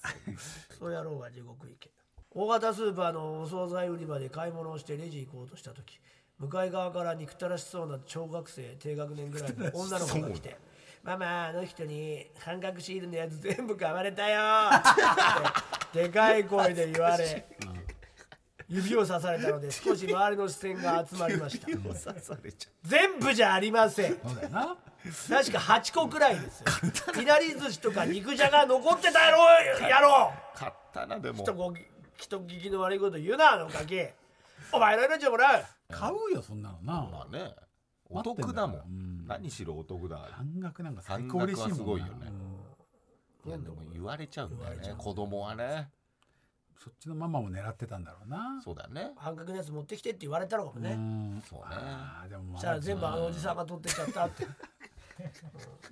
[0.77, 1.91] そうやろうが地獄行け。
[2.34, 5.99] 大型スーパーのお惣菜売り場で買い物をしてレジ行こうとした時
[6.41, 10.57] 向かい側から憎たらしそうな小学生低学年ぐらいの女の子が来て
[11.03, 14.41] 「ママあの人に半額シールのやつ全部買われたよ」
[14.73, 17.45] ってでかい声で言われ
[18.67, 21.67] 指をさされたので少し周りの視線が集まりました。
[22.83, 24.15] 全部じゃありません。
[24.15, 24.31] 確
[25.51, 27.21] か8個くらいですよ。
[27.21, 31.19] いなり寿司とか肉じゃが残ってたやろやろう買ったな。
[31.19, 31.43] でも
[32.15, 34.07] 人聞きの悪いこと言うなあのガキ
[34.74, 36.93] お前の命をもらう買うよそんなのな。
[37.11, 37.53] まあね。
[38.09, 38.95] お待ってん得だもだようん。
[39.24, 40.17] ん何しろお得だ。
[40.32, 41.69] 半額なんか最半高嬉しいもんな。
[41.69, 42.13] 額はすごいよね。
[43.45, 43.49] うん。
[43.49, 44.95] いやでも言われちゃうんだよね。
[44.97, 45.89] 子供はね。
[46.84, 48.59] そっちのママも狙ってたんだろうな。
[48.63, 49.11] そうだね。
[49.15, 51.41] 半額のやつ持ってきてって言われたのかもうねん。
[51.47, 51.65] そうね。
[51.69, 54.47] あーでもまそしたら全部あのおじさんが取ってっちゃったって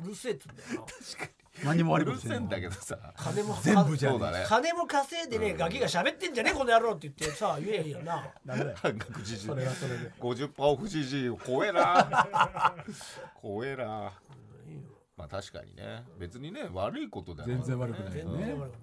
[0.03, 1.27] うるせえっつうんだよな。
[1.65, 2.97] 何も悪うるせえんいだけどさ。
[3.17, 4.45] 金も全部じゃねそうだね。
[4.47, 8.34] 金も稼いでねガキが喋ってんじゃねえこの野郎って言ってさ言えばいいよな。
[8.45, 10.11] ダメだよ半額時それはそれで。
[10.19, 12.75] 50%オフ GG 怖えな。
[13.41, 14.13] 怖えな。
[15.17, 16.03] まあ確かにね。
[16.17, 18.45] 別にね悪いことだよ全然悪くない全よね。
[18.45, 18.82] 然悪くない。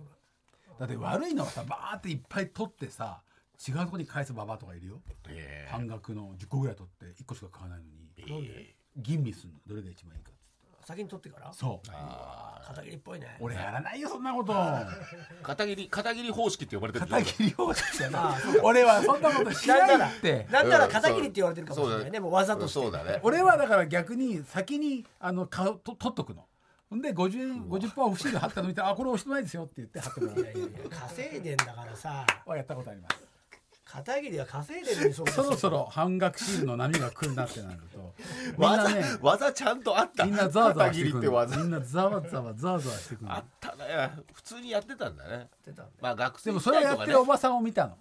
[0.80, 3.22] だって悪いのはさバーっていっぱい取ってさ
[3.66, 5.00] 違うとこに返すババアとかいるよ。
[5.30, 7.92] え半額の10個ぐらい取って1個しか買わないのに。
[8.18, 8.74] えなんで？
[8.98, 9.58] 吟味するの。
[9.66, 10.30] どれが一番いいか
[10.86, 11.52] 先に取ってから？
[11.52, 11.88] そう。
[11.92, 13.36] あ片桐っぽいね。
[13.40, 14.52] 俺やらないよそんなこと。
[14.52, 14.86] ー
[15.42, 20.46] 片桐片桐方式って呼ばれてる片桐方式だな俺はそんなことしないって。
[20.48, 22.20] なんなら片桐って言われてるかもしれないね。
[22.20, 23.18] もうわざとしてそうだね。
[23.24, 26.46] 俺はだから逆に先にあの買うと取っとくの。
[26.88, 30.90] ほんで50円50%オフシール貼ったの見てあこれ押してないですよって言って貼ってもらう。
[31.10, 32.24] 稼いでんだからさ。
[32.46, 33.25] はやったことあります
[34.04, 38.14] 片桐は稼いでるのに そうそろそろ半額シールの波が来るなってなると
[38.58, 40.24] みんな技ね技ちゃんとあった。
[40.24, 44.12] みんなざわざわしてくるみんなざわざわざわざわしてくるあったね。
[44.32, 45.48] 普通にやってたんだね。
[46.00, 47.98] まあ学生でもそれをやってるおばさんを見たの。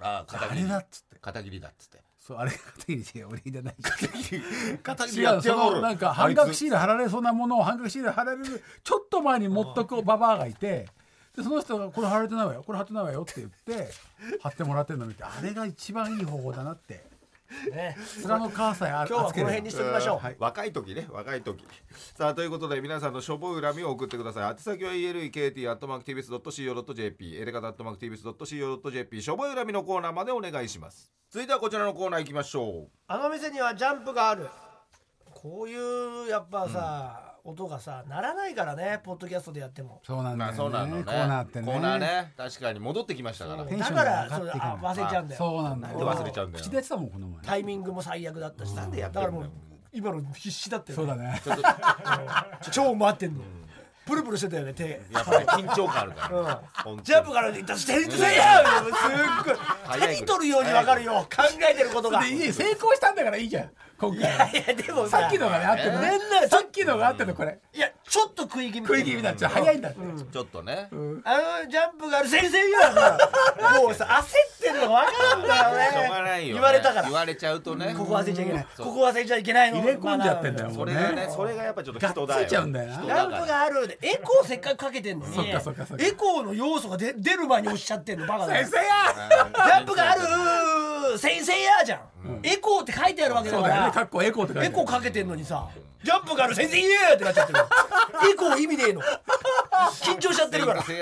[0.00, 1.18] ああ片桐だっつって。
[1.20, 2.02] 片桐だっつって。
[2.20, 3.76] そうあれが片桐違う俺じゃない。
[3.82, 4.42] 片桐違う
[4.82, 5.70] そやってやがる。
[5.72, 10.88] のなんか半額シーール貼られそうなものを半額シール貼られるちょっと前に持っとくババアがいて
[11.36, 12.62] でその人が「これ貼られてないわよ。
[12.62, 13.90] これ貼ってないわよ」って言って
[14.40, 17.10] 貼ってもらってるの見てあれが一番いい方法だなって。
[17.70, 17.96] ね。
[18.24, 20.18] 面の母さんあ今日はこの辺にしときましょう。
[20.18, 20.36] はい。
[20.38, 21.62] 若い時ね若い時。
[22.16, 24.50] さあということで皆さんのしょぼい恨みを送ってください。
[24.50, 31.12] 宛先は elekt.tbs.co.jp エレカタ .tbs.co.jp しょぼい恨みのコーナーまでお願いします。
[31.30, 34.48] 続いてはこちらのコーナー行きましょあの店にはジャンプがある。
[35.30, 40.00] こういうやっぱさ、音がさならないからねポッドキャストでやっても。
[40.04, 40.54] そうなんだよね。
[40.54, 41.04] あそうなのね。
[41.04, 41.66] コーナーってね。
[41.66, 42.32] コーナーね。
[42.36, 43.64] 確かに戻ってきましたから。
[43.64, 45.38] テンションだからそうあ忘れちゃうんだよ。
[45.38, 45.98] そうなんだよ。
[45.98, 46.64] なんで忘れちゃうんだよ。
[46.64, 47.42] 口でやってたもんこの前。
[47.42, 48.74] タイミングも最悪だったし。
[48.74, 49.50] さでやってんだよだからもう
[49.92, 51.40] 今の必死だったよ、そうだね。
[51.44, 51.62] ちょっと
[52.70, 53.42] 超回ってんの、
[54.06, 55.02] プルプルしてたよね手。
[55.12, 56.44] やっぱり緊張感あるから、うん。
[56.44, 57.02] 本当に。
[57.02, 58.84] ジャンプから出たしてるせやすっ
[59.44, 59.56] ごい。
[59.84, 61.26] 早い手に取るように分かるよ。
[61.30, 62.22] 考えてることが。
[62.22, 62.52] でいい。
[62.52, 63.70] 成功したんだからいいじゃん
[64.02, 65.92] 今回いやいやでもささっきのがね合ってる。
[65.92, 67.58] のなんならさっきのが合ってるのこれ。
[67.72, 69.98] いやちょっと食い気味食い気味だっちゃ早いんだって。
[70.32, 70.94] ちょっとね、あ
[71.62, 74.26] のジャンプがある先生にはさもうさ焦っ
[74.60, 75.90] てるのが分かるんだよね。
[75.92, 77.02] しょうがないよ言われたから。
[77.02, 77.94] 言われちゃうとね。
[77.96, 78.66] ここ忘れちゃいけない。
[78.76, 79.78] ここ忘れちゃいけないの。
[79.78, 82.98] 入れ込んじゃってんだよまあそれがねそれがやっぱちょっと人だっついちゃうんだよな。
[82.98, 85.34] 人ランプがあるでエコーせっかくかけてんのに。
[85.34, 86.04] そっかそっかそっか。
[86.04, 88.92] エコーの要素が出出る前におっしゃってんのバカだよ先生や！
[89.68, 90.20] ランプがある
[91.18, 92.00] 先生やじゃん、
[92.42, 93.86] エコーって書いてあるわけだから。
[93.86, 93.92] ね。
[93.92, 94.74] かっこエコーって書いてある。
[94.80, 95.68] エコーかけてんのにさ
[96.02, 97.58] ジャンプがある先生やってなっちゃってる。
[98.32, 99.00] エコー意味ねえの。
[100.02, 100.82] 緊張しちゃってるから。
[100.82, 100.96] さっ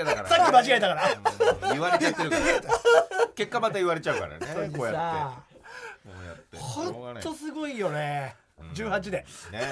[0.45, 1.09] き間違えたから。
[1.09, 1.71] うん。
[1.71, 2.43] 言われちゃってるから。
[3.35, 4.69] 結果また言われちゃうからね。
[4.75, 5.57] こうやさって。
[6.07, 6.57] こうやって。
[6.57, 7.23] しょほうがない。
[7.23, 8.35] んとすごいよね
[8.73, 9.25] 18で。
[9.51, 9.71] ね。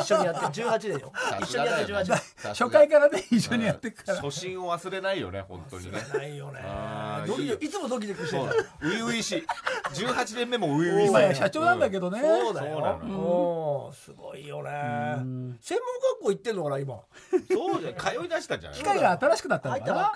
[0.00, 1.12] 一緒にやって18でよ。
[1.40, 2.12] 一緒にやって18で
[2.48, 4.20] 初回からね一緒にやってくから。
[4.20, 5.98] 初心を忘れないよね本当にね。
[6.12, 6.60] ないよね。
[7.26, 7.56] ドキいいよ。
[7.60, 8.42] いつもドキドキしてる
[8.80, 9.46] 初々しい
[9.94, 11.08] 18年目も初々しい。
[11.08, 12.20] 今や社長なんだけどね。
[12.20, 13.92] そうだよ。
[13.94, 14.70] すごいよね。
[14.70, 15.60] 専門学
[16.22, 17.00] 校行ってんのかな今？
[17.52, 20.12] そうじゃん通い出したじゃん機械が新しくなったのかな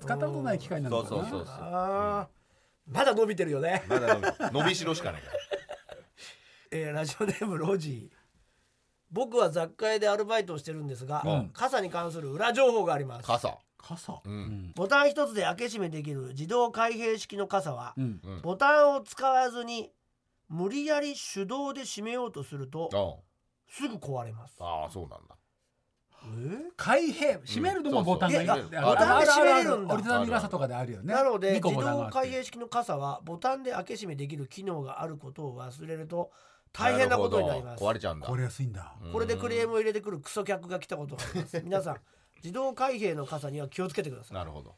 [0.00, 1.08] 使ったことない機械なのかな。
[1.08, 1.68] そうそうそう
[2.88, 3.84] まだ伸びてるよね。
[3.88, 4.26] まだ伸び
[4.60, 5.34] 伸びしろしかないから
[6.74, 8.16] えーラジオネームロジー。
[9.10, 11.50] 僕は雑貨屋でアルバイトをしてるんですが、うん。
[11.52, 13.26] 傘に関する裏情報があります。
[13.26, 13.58] 傘。
[13.76, 14.22] 傘？
[14.24, 14.72] うん。
[14.74, 18.20] ボタン一つで開け閉めできる自動開閉式の傘は、うん。
[18.24, 19.90] うんボタンを使わずに
[20.48, 23.22] 無理やり手動で閉めようとするとあ
[23.70, 24.54] すぐ壊れます。
[24.58, 25.36] あああそうなんだ。
[26.24, 26.70] え？
[26.78, 27.38] 開閉？
[27.44, 28.70] 閉めるのもボタンがいそうそう。
[28.70, 29.94] るボタンで閉めれるんだ。
[29.94, 31.12] 折りたたみ傘とかであるよね。
[31.12, 36.30] なので自動開閉式の傘はボタンで開け閉めできる機能があることを忘れると
[36.72, 37.84] 大変なことになります。
[37.84, 38.26] 壊れちゃうんだ。
[38.26, 38.94] 壊れやすいんだ。
[39.12, 41.60] これでクレームを入れてくるクソ客が来たことがあります。
[41.64, 41.96] 皆さん
[42.36, 44.34] 自動開閉の傘には気をつけてください。
[44.34, 44.74] なるほど。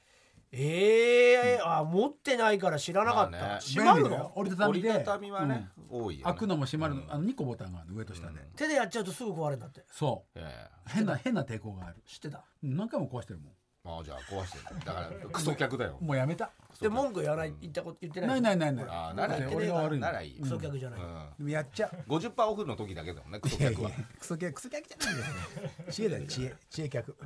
[0.57, 3.61] ええあ持ってないから知らなかった、まあね。
[3.61, 4.33] 閉まるの？
[4.37, 4.89] 折りたたみで。
[4.89, 6.25] 折りたたみはね多いよね。
[6.25, 7.03] 開くのも閉まるの。
[7.09, 8.41] あの2個ボタンがあるの上と下で。
[8.55, 9.85] 手でやっちゃうとすぐ壊れるんだって。
[9.91, 10.39] そう。
[10.39, 11.97] え変な変な抵抗がある。
[12.07, 12.45] 知ってた？
[12.63, 13.55] 何回も壊してるもえ
[13.87, 15.99] ああじゃあ壊してるだからクソ客だよ。
[16.01, 16.51] んもうやめた。
[16.81, 18.87] で文句言わない言ったこと言ってなないいないないない。
[18.89, 19.41] ああならい。
[19.41, 20.41] い俺が悪ならいい。
[20.41, 21.29] クソ客じゃない、うん。
[21.37, 22.11] でもやっちゃう。
[22.11, 26.55] 50%オフの時だけだもんねクソいやい客はやクソ客クソ客じゃないです知恵だよ知恵。
[26.71, 27.17] 知恵客。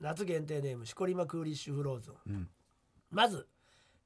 [0.00, 2.48] 夏限定ネームシコリマクーリッシュフローズン、ん。
[3.10, 3.48] まず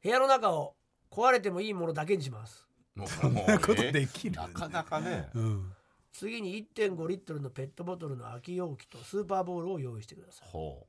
[0.05, 0.77] 部屋の中を
[1.11, 2.69] 壊れてもいいものだけにします。
[2.95, 4.37] もうそんなことできる。
[4.37, 5.31] なかなかね。
[5.35, 5.73] うん
[6.19, 10.49] 次に1.5リットルのペットボトルの空き容器とスーパーボールを用意してください。
[10.49, 10.87] ほ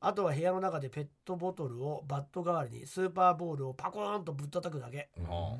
[0.00, 5.10] あとは部屋の中でペットボトルをバット代わりにスーパーボールをパコーンとぶったたくだけ。
[5.18, 5.58] うは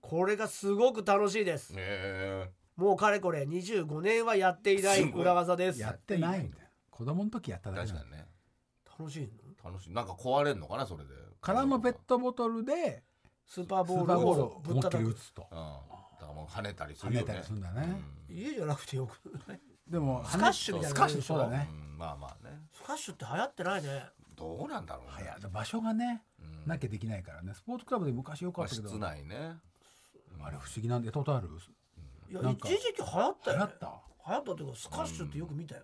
[0.00, 1.74] これがすごく楽しいです。
[1.74, 2.50] あえ。
[2.76, 5.78] もうかれこれ25年はやっていない裏技です。
[5.78, 6.68] やってないんだよ。
[6.90, 8.26] 子供の時やったえだけ確かにね。
[8.98, 9.28] 楽しい。
[9.64, 11.10] の楽しいなんか壊れんのかなそれで。
[11.42, 13.02] 空のペットボトルで
[13.44, 15.46] スーパースボールをぶったたくり打つと。
[15.52, 17.26] うんだからもう跳ねたりするよね。
[17.26, 18.00] 跳ねたりするんだね。
[18.30, 19.18] 家じゃなくてよく
[19.48, 19.60] ない？
[19.88, 21.68] でもスカッシュみたいなスカッシュそうだね。
[21.70, 22.62] うんまあまあね。
[22.72, 24.04] スカッシュって流行ってないね。
[24.36, 25.12] どうなんだろうね。
[25.12, 26.70] はや場所がねうん。
[26.70, 27.52] なきゃできないからね。
[27.54, 28.88] スポーツクラブで昔よかまあったけど。
[28.88, 29.56] 室内ね。
[30.40, 31.48] あれ不思議なんでやったことある？
[32.30, 33.86] いやなんか一時期流行ったよ、ね、流行った？
[34.28, 35.82] 流行ったっていうかスカッシュってよく見たよ、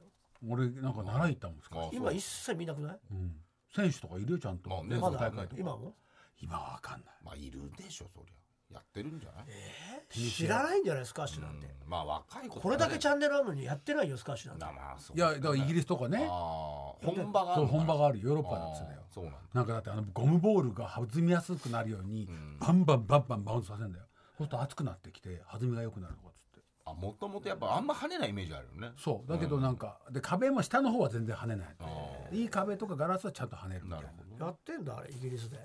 [0.48, 1.98] 俺なんか習い行ったもんスカッシュ。
[1.98, 2.98] 今一切見なくない？
[3.10, 3.32] うん。
[3.74, 4.70] 選手とかいるよちゃんと。
[4.70, 5.60] まあねまだ大会とか。
[5.60, 5.94] 今も？
[6.40, 7.14] 今はわかんない。
[7.24, 8.37] まあいるでしょそりゃ
[8.72, 9.46] やってるんじゃない？
[10.30, 11.06] 知らないんじゃない？
[11.06, 11.90] スカッシュなんて、うん。
[11.90, 14.64] まあ若い子これだけチャンネルあるのにやってないよスカッシュなんて。
[14.64, 15.16] なまあそう。
[15.16, 16.26] いやだからイギリスとかね。
[16.30, 18.20] ああ本場がある本場がある。
[18.20, 19.00] ヨーロッパだっつうんだよ。
[19.02, 19.38] あーそうなんだ。
[19.54, 22.58] なんかだってあのゴムボールが弾みやすくなるようにん。
[22.60, 24.04] バンバンバンバンバウンドさせるんだよ
[24.38, 31.86] そうすると熱くなってきて弾みが良くなるとかっつってあもともとやっぱあんま跳ねないイメージあるよねそうだけどなんかで壁も下の方は全然跳ねないあ
[32.32, 35.58] いい壁とかガラスはちゃんと跳ねるみたなないるほどやってんだあれイギリスで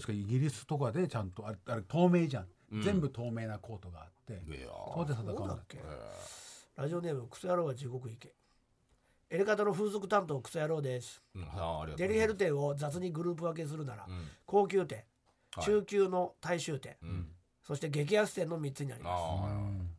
[0.00, 2.82] 確かイギリスとかでちゃんとあれあれ透明じゃん、うん。
[2.82, 4.40] 全部透明なコートがあって。
[4.66, 5.78] そこで戦うんだっけ？
[5.78, 5.82] え
[6.76, 8.34] ラジオネームクソ野郎は地獄行け。
[9.30, 11.22] エレカタの風俗担当クソ野郎です。
[11.36, 14.26] ーうんデリヘル店を雑にグループ分けするなら、うん。
[14.46, 15.04] 高級店
[15.54, 15.64] はい。
[15.66, 17.28] 中級の大衆店、うん。
[17.62, 19.48] そして激安店の3つになりまあ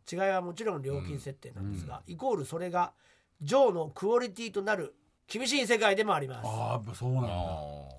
[0.08, 2.93] す違いはもちろん料金設定なんですが、イコールそれが
[3.41, 4.95] ジョーのクオリティとなる
[5.28, 6.47] 厳しい世界でもあります。
[6.47, 7.34] ああやっぱそうなんあだ。
[7.34, 7.89] あ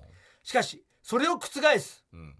[0.43, 1.47] しかしそれを覆
[1.79, 2.03] す。
[2.13, 2.35] ーうん。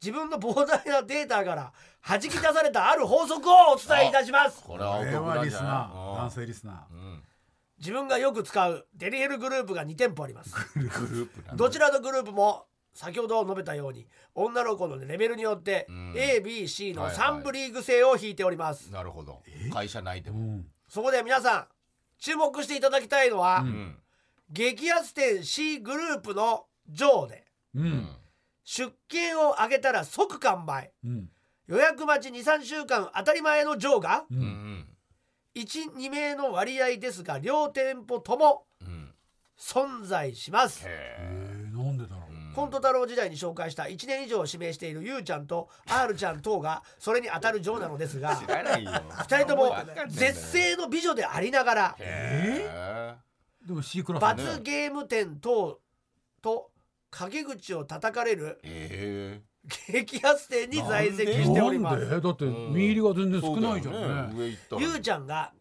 [0.00, 1.72] 自分の膨大なデータから
[2.06, 4.62] 弾き出されたある法則をお伝えいたします。
[4.62, 7.22] これはリスナー男性リスナうん
[7.78, 10.54] 自分がよく使うデリヘルグループが2店舗あります。
[10.74, 11.56] グループなんだ。
[11.56, 16.12] どちらのグループも先ほど述べたように女の子のレベルによってうん。
[16.12, 17.40] ABC のはいはい。
[17.40, 19.42] 3部リーグ制を引いております、なるほど。
[19.72, 20.38] 会社内でも。
[20.38, 20.66] うん。
[20.88, 21.66] そこで皆さん
[22.18, 23.96] 注目していただきたいのは、うん。
[24.50, 27.43] 激安店 C グループの上で
[27.74, 27.86] ううん。
[27.86, 28.08] ん
[28.66, 30.90] 出勤を上げたら即完売。
[31.04, 31.28] うん。
[31.66, 34.40] 予約待ち23週間当たり前の上がううん。
[34.42, 34.88] ん
[35.54, 39.14] 12名の割合ですが両店舗ともうん。
[39.58, 40.86] 存在します。
[40.86, 42.32] んでだろう。
[42.32, 42.52] うん。
[42.54, 48.90] コント太郎時代に紹介した1年以上指名しているゆうちゃんと R ちゃん等がそれに当たる嬢なのですが知らないよ。
[48.90, 49.74] 2人とも
[50.08, 51.96] 絶世の美女でありながら
[54.20, 55.80] 罰ゲーム店等
[56.42, 56.70] と
[57.16, 59.40] 陰口を叩かれるえ
[59.88, 62.20] 激安店に在籍しておりまなんすで？
[62.20, 64.34] だって見入りが全然少ないじゃんそうだよね。
[64.36, 64.82] 上行ったら。
[64.82, 65.52] ゆうちゃんが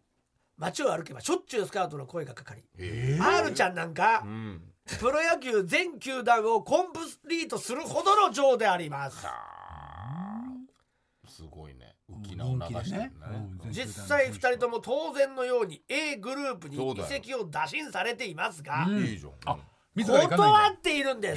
[0.58, 4.62] 街を歩けばしょっちゅうスカウトの声がかかりえ R ちゃんなんかうん。
[5.00, 7.00] プロ野球全球団をコンプ
[7.30, 9.26] リートするほどの嬢であります。
[11.28, 11.96] すごいね。
[12.12, 13.12] 浮き名を流してるね。
[13.64, 19.06] うん実際2人とも当然のように A グループに移籍を打診されていますがうん。
[19.06, 19.32] いいじゃん。
[19.46, 19.58] あ
[19.96, 20.74] 断だ。
[20.76, 21.36] っているんで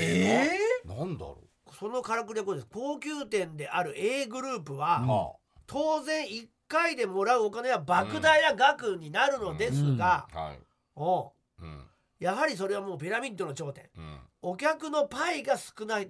[0.84, 1.38] す、なんだろ
[1.78, 2.66] そのからくりはこうです。
[2.72, 5.32] 高級店である A グループは、うは
[5.66, 10.58] 当然1回でもらうお金は莫大な額になるのですが、あはい。
[10.94, 11.32] おう。
[11.60, 11.82] うん。
[12.18, 13.84] やはりそれはもうピラミッドの頂点。
[13.96, 14.18] うん。
[14.42, 16.08] お客のパイが少ない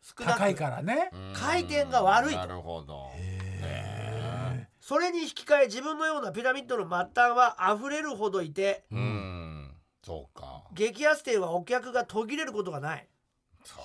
[0.00, 1.10] 少なく高いからね。
[1.12, 1.32] うん。
[1.34, 2.38] 回転が悪いと。
[2.38, 3.10] なるほど。
[4.80, 9.29] それに引き換え自分のようなピラミッドの末端は溢れるほどいてうん
[10.04, 10.64] そうか。
[10.72, 13.06] 激安店はお客が途切れることがない。
[13.64, 13.76] さ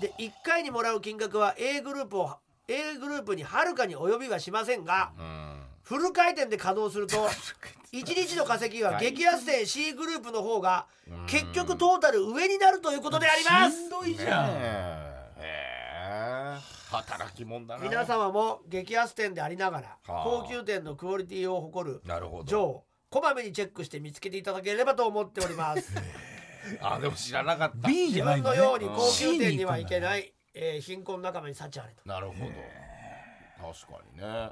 [0.00, 2.30] で1回にもらう金額は A グループを
[2.68, 5.60] A グループにはるかに及びはしませんがあうん。
[5.82, 7.28] フル回転で稼働すると
[7.92, 10.86] 1日の稼ぎは激安店 C グループの方が
[11.26, 13.76] 結局トータル上になるということであります。
[13.76, 14.54] しんどいじゃん。
[14.54, 15.34] ねえ。
[15.38, 16.58] へえ。
[16.90, 17.82] 働き者だな。
[17.84, 20.24] 皆様も激安店でありながらはあ。
[20.24, 25.92] 高級店のクオリティを誇るなるほどこまめにチェックして見つけていただければと思っております。
[26.80, 27.88] あでも知らなかった。
[27.88, 33.72] B じ自ゃないんだね分のように高級店には行けない、えー貧困仲間に幸あれとなるほど。
[33.74, 34.50] 確かにね。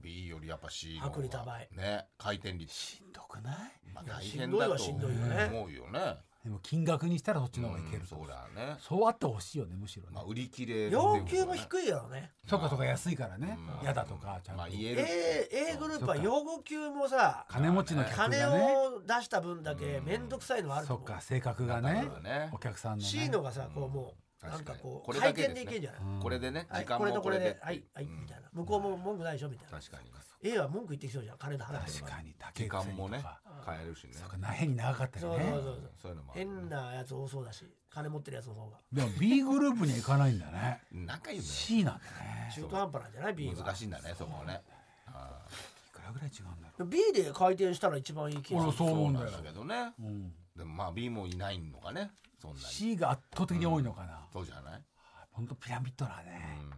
[0.00, 1.68] B よりやっぱ C の方が薄利多売。
[1.72, 2.72] ね回転率。
[2.74, 3.90] しんどくない？
[3.92, 8.16] まあ大変だとしんどいはしんどいよね思うよねでも金額にしたらそっちの方がいけると。
[8.16, 8.76] うんそうだね。
[8.80, 10.08] そうあってほしいよねむしろね。
[10.12, 12.32] まあ売り切れ要求も低いやろね。
[12.48, 13.56] そうかそうか安いからね。
[13.78, 13.84] うん。
[13.84, 14.62] 嫌だとかちゃんと。
[14.62, 15.00] まあ言える。
[15.02, 21.08] A, A グループは要求もさ金持ちの客が金ねを出した分だけ面倒くさいのはあるとそ思う。
[21.08, 22.08] っか性格がね。
[22.22, 22.50] ね。
[22.52, 23.04] お客さんのね。
[23.04, 26.00] C のがさこうもうなん確かこうこれ回転だけでいけんじゃない。
[26.02, 26.20] うん。
[26.20, 26.66] これでね
[26.98, 27.44] これとこれで。
[27.44, 28.48] ではいはいみたいな。
[28.52, 29.78] 向こうも文句ないでしょみたいな。
[29.78, 30.10] 確かに。
[30.44, 31.38] A は文句言ってきそうじゃん。
[31.38, 32.20] 金の払って確か。
[32.22, 34.14] に高時間もねにとか変えるしね。
[34.14, 35.90] そうかな変に長かったそうりねそうそうそう。
[36.02, 38.78] そういうのも変なやつ多そうだし金持ってるやつの方が。
[38.92, 40.80] でも B グループには行かないんだね。
[40.90, 42.52] なんか言うんだ C なんだね。
[42.52, 44.60] 中途半端なんじゃない？B 難しいんだねそこね。
[45.06, 45.46] あ
[45.88, 48.88] いくらぐらい違うんだろ B で回転したら一番いい気が俺する。
[48.88, 49.92] そう思うんだけどね。
[50.00, 52.10] う、うん、でもまあ B もいないのかね
[52.42, 52.64] そんなに。
[52.66, 54.82] C が圧倒的に多いのかな、そうじゃない？
[55.30, 56.70] ほんとピラミッドだうね、ん。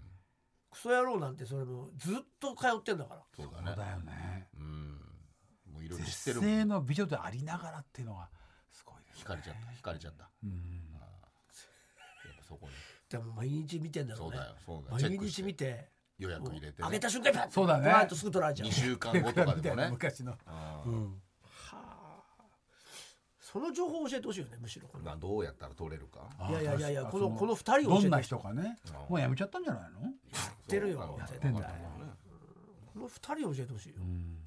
[0.70, 3.22] クソ野郎なんてそれもずっと通ってんだから。
[3.34, 3.66] そうだね。
[3.68, 4.48] そうだよね。
[4.58, 4.90] うん。
[5.72, 6.58] もういろいろ知って絶るもん。
[6.58, 8.28] 世の美女でありながらっていうのが
[8.72, 9.60] すごいです惹かれちゃった。
[9.72, 10.22] 惹かれちゃった。
[10.24, 10.50] やうん。
[10.50, 12.72] っぱそこに。
[13.08, 14.36] でも毎日見てんだろね。
[14.36, 14.54] そううだよ。
[14.66, 15.10] そうだよ。
[15.18, 15.88] 毎日見て
[16.18, 18.06] 予約入れて上げねた瞬間にパッそうだね。
[18.08, 18.68] とすぐ取られちゃう。
[18.68, 19.88] 2週間後とかでもね。
[19.92, 20.32] 昔の、
[20.84, 21.22] ううん
[23.54, 24.88] その情報を教えてほしいよねむしろ。
[25.00, 26.28] まあどうやったら取れるか。
[26.40, 28.78] あいやいやいやいやこのこの二人をどんな人かね。
[28.88, 28.92] うん。
[28.94, 30.00] もうやめちゃったんじゃないの？
[30.00, 30.12] やっ
[30.66, 31.16] てるよ。
[31.16, 31.66] やってんだよ。
[32.92, 33.94] この二人を教えてほしいよ。
[34.00, 34.38] うん。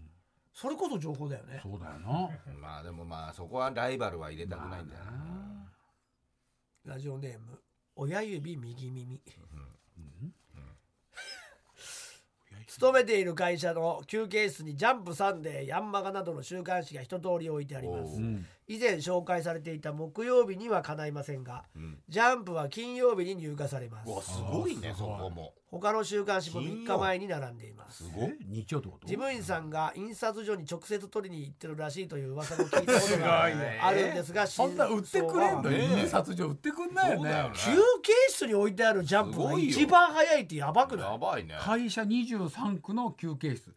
[0.53, 1.61] それこそ情報だよね。
[1.63, 2.29] そうだよな。
[2.59, 5.71] まあでもまあそこはライバルは入れたくないんだよな。
[6.83, 7.61] ラジオネーム
[7.95, 9.21] 親指右耳。
[12.67, 18.19] 勤めている会社の休憩室にジャンプサンデーヤンマガなどの週刊誌が一通り置いてあります
[18.67, 21.97] 以前紹介されていた木曜日には叶いませんがうん。
[22.09, 24.09] ジャンプは金曜日に入荷されます。
[24.09, 25.53] うわすごいねあーすごいそこも。
[25.69, 28.03] 他の週刊誌も3日前に並んでいます。
[28.03, 29.07] すごいえ日曜ってこと？
[29.07, 35.69] 事務員さんが印刷所に直接取りに行ってるらしいという噂も聞いたことがあるんですがそんな売ってくれんの？
[35.69, 36.01] ね。
[36.01, 37.55] 印刷所売ってくんないよねそうだよね。
[37.55, 41.11] 休憩室に置いてあるジャンプがすごいよ一番早いってやばくない？
[41.13, 43.73] やばいね会社23区の休憩室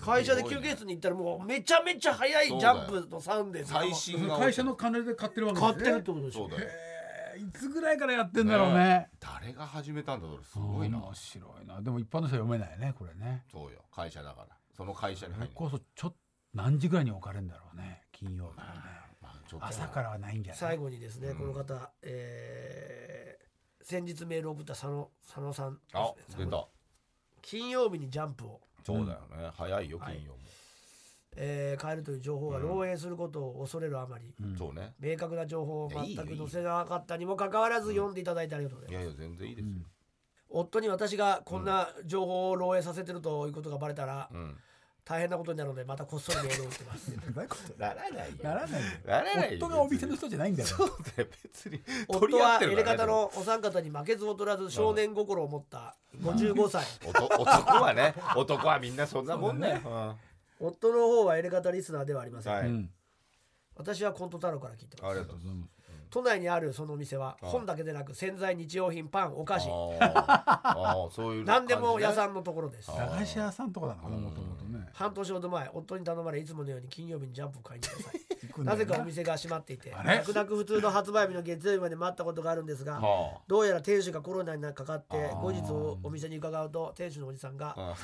[0.00, 6.48] 会社で休憩室に行ったらもうめちゃめちゃ早いジャンプとサンデー最新が会社の金で買ってるわけ買ってるってことでしょ。
[7.36, 9.10] いつぐらいからやってんだろうね。
[9.20, 10.98] 誰が始めたんだろうすごいな。
[10.98, 11.80] 面白いな。
[11.82, 13.44] でも一般の人は読めないねこれね。
[13.50, 13.84] そうよ。
[13.94, 14.56] 会社だから。
[14.76, 16.16] その会社に入るこそちょっと
[16.54, 18.02] 何時ぐらいに置かれるんだろうね。
[18.12, 18.80] 金曜日はね。
[19.20, 21.36] まあ朝からはないんじゃない最後にですね、うん。
[21.38, 23.46] この方、えー
[23.88, 26.00] 先日メールを送った佐野佐野さんですね。
[26.00, 26.66] あ出た。
[27.40, 29.50] 金曜日にジャンプを、そうだよね。
[29.56, 30.38] 早いよ金曜も。
[31.38, 34.56] えー変えるという情報が漏洩することを恐れるあまり、うん。
[34.56, 34.94] そうね。
[34.98, 39.74] 明確な情報を全く載せなかったにもかかわらず読んでいただいてありがとうございます、いやいや全然いいですよ。
[40.48, 44.56] 夫に私がこんな情報を漏洩させてるということがバレたら、うん
[45.08, 47.12] 大変なことになるのでまたこっそりメールを打ってます。
[47.14, 47.78] うまいこと？
[47.78, 48.36] ならないよ。
[48.42, 48.86] ならないよ。
[49.06, 50.68] ならないよ夫がお店の人じゃないんだよ。
[50.68, 51.78] そうだよ別に。
[51.78, 52.92] 取夫り合ってはエレるから。
[52.92, 56.84] ねガタのお三方に負けず劣らず少年心を持った55歳。
[57.06, 59.80] おと男はね男はみんなそんなもんだよ、
[60.60, 60.66] うん。
[60.66, 62.90] 夫の方はエレガタリスナーではありません、はい、うん。
[63.76, 65.10] 私はコント太郎から聞いてます。
[65.12, 65.75] ありがとうございます
[66.10, 69.68] 都内にあるそのお店はあ本だけでなく洗剤日用品パンお菓子。
[69.68, 70.10] あー
[70.72, 72.90] あーそういう何でも屋んさんのところです。
[72.90, 77.86] あ駄菓子屋さんとかなのかなもともとね半年ほど前夫に頼まれいつものように金曜日にジャンプを買いに
[78.52, 78.76] 行 な。
[78.76, 85.62] ぜかお店が閉まっていて泣く泣く普通の発売日の月曜日まで待ったことがあるんですがはどうやら店主がコロナにかかって後日
[86.02, 87.94] お店に伺うと店主のおじさんがあ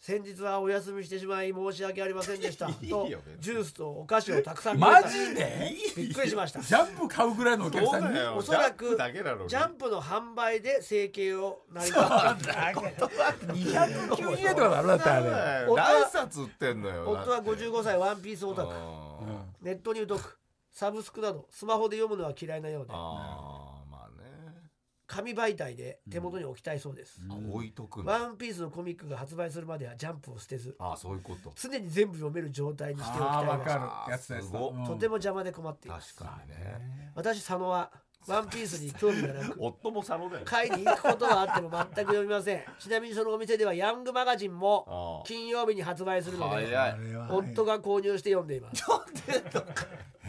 [0.00, 2.68] 先日はお休みしてしまい申し訳ありませんでした。
[2.70, 3.42] いいとよ別に。
[3.42, 6.60] ジュースとお菓子をたくさんくれマたジでびっくりしました。
[6.60, 8.18] ジャンプ買うぐらいのお客さんに？
[8.18, 8.36] よ。
[8.36, 12.04] おそらくジャンプの販売で生計を成り立っ
[12.36, 13.70] ている。
[13.74, 15.66] 290円とかだろだってあれ。
[15.66, 18.68] 夫は何冊売ってんのよ夫は55歳ワンピースオタク。
[18.72, 20.38] あネットに疎く
[20.70, 22.92] サブスクなどスマホで読むのは嫌いなようで。
[22.94, 23.67] あ
[25.08, 28.12] 紙媒体で手元に置きたいそうです、あ置いとくの？
[28.12, 30.76] ワンピースのコミックが発売するまではジャンプを捨てず。
[30.78, 31.50] ああそういうこと。
[31.56, 33.78] 常に全部読める状態にしておきああわたいらしい。
[33.78, 34.12] かる。
[34.12, 34.50] やつだやつだ。
[34.50, 34.74] すごっ。
[34.74, 34.84] うん。
[34.84, 37.10] とても邪魔で困っています確かにね。
[37.14, 37.90] 私佐野は
[38.26, 40.42] ワンピースに興味がなく夫も佐野だよ。
[40.44, 42.62] 買いに行くことはあっても全く読みません。
[42.78, 46.66] ちなみにそのお店ではヤングマガジンも金曜日に発売するので
[47.30, 48.84] 夫が購入して読んでいます。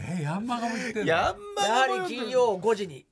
[0.02, 1.06] えーヤンマガも言ってんの？
[1.06, 3.09] やはり金曜5時にあ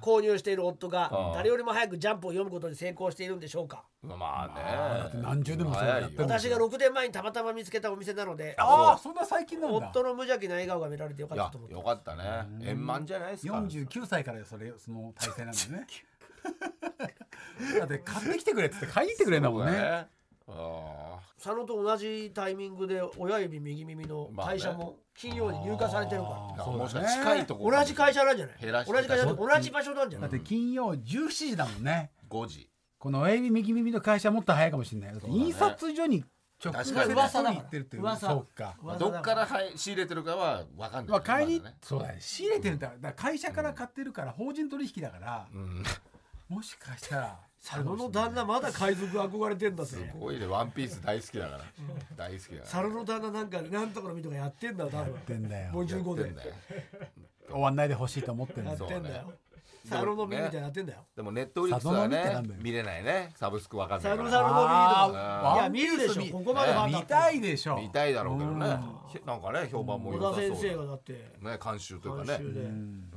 [0.00, 3.84] 購入している夫が誰よりも早くジャンプを読むことに成功しているんでしょうか？
[4.04, 9.76] あまだってあね何十年もそれやって私が6年前にたまたま見つけたお店なのでああそんな最近なんだ。
[9.90, 12.24] 夫の無邪気な笑顔が見られてよかったと思ってよかったね。
[12.64, 13.54] 円満じゃないですか。
[13.54, 15.86] 49歳からそれその体制なんだよね。
[17.78, 20.08] だって買ってきてくれっつって買いに行ってくれんだもんね
[21.42, 27.78] 佐野と同じタイミングで親指右耳の会社も金曜に入荷されてるから、近いところ。
[27.78, 28.56] 同じ会社なんじゃない？
[28.60, 30.30] 減らして同じ会社で同じ場所なんじゃない？
[30.30, 32.12] だって金曜17時だもんね。
[32.30, 32.70] 5時。
[32.98, 35.14] この親指右耳の会社もっと早いかもしれない。
[35.26, 36.24] 印刷所に
[36.64, 38.76] 直接噂だから行ってるっていう噂そうか。
[38.80, 42.18] まあどっからはい仕入れてるかは分かんないまあ買いにそうだね。
[42.20, 45.48] 仕入れてるんだだから会社から買ってるから法人取引だから。
[45.52, 45.82] うん。
[46.48, 51.64] もしかしたら佐野の旦那まだ海賊憧れてんだぜすごいねワンピース大好きだから。
[52.16, 52.62] 大好きだから。
[52.62, 55.14] 佐野の旦那なんかなんとかの見とかやってんだよ多分。
[55.14, 55.70] やってんだよ。
[55.72, 56.22] 55で。
[56.22, 56.54] やってんだよ。
[57.50, 59.22] 終わんないでほしいと思ってるんやですよってんだよ。
[59.22, 59.38] そうね。
[59.88, 61.06] 佐野の耳みたいになってんだよ。
[61.14, 63.30] でもネットフリックスはね見れないね。
[63.36, 64.30] サブスク分かんないから。
[64.30, 65.54] 佐野さんの耳とか。
[65.54, 67.76] いや見るでしょここまで見ったいでしょ。
[67.76, 68.58] 見たいだろうけどね。
[69.24, 71.12] なんかね評判も良さそう先生がだって。
[71.12, 72.38] ね監修というかね。
[72.38, 72.60] 監修で。
[72.60, 73.10] うん。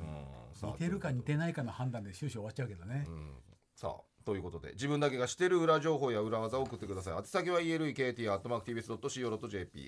[0.61, 3.05] 似てるか似てないかの判断で終始終わっちゃうけどね。
[3.07, 3.31] うん。
[3.75, 7.13] さあということで自分だけがしてる裏情報や裏技を送ってください。
[7.13, 8.32] 宛先は elekt.tbs.co.jp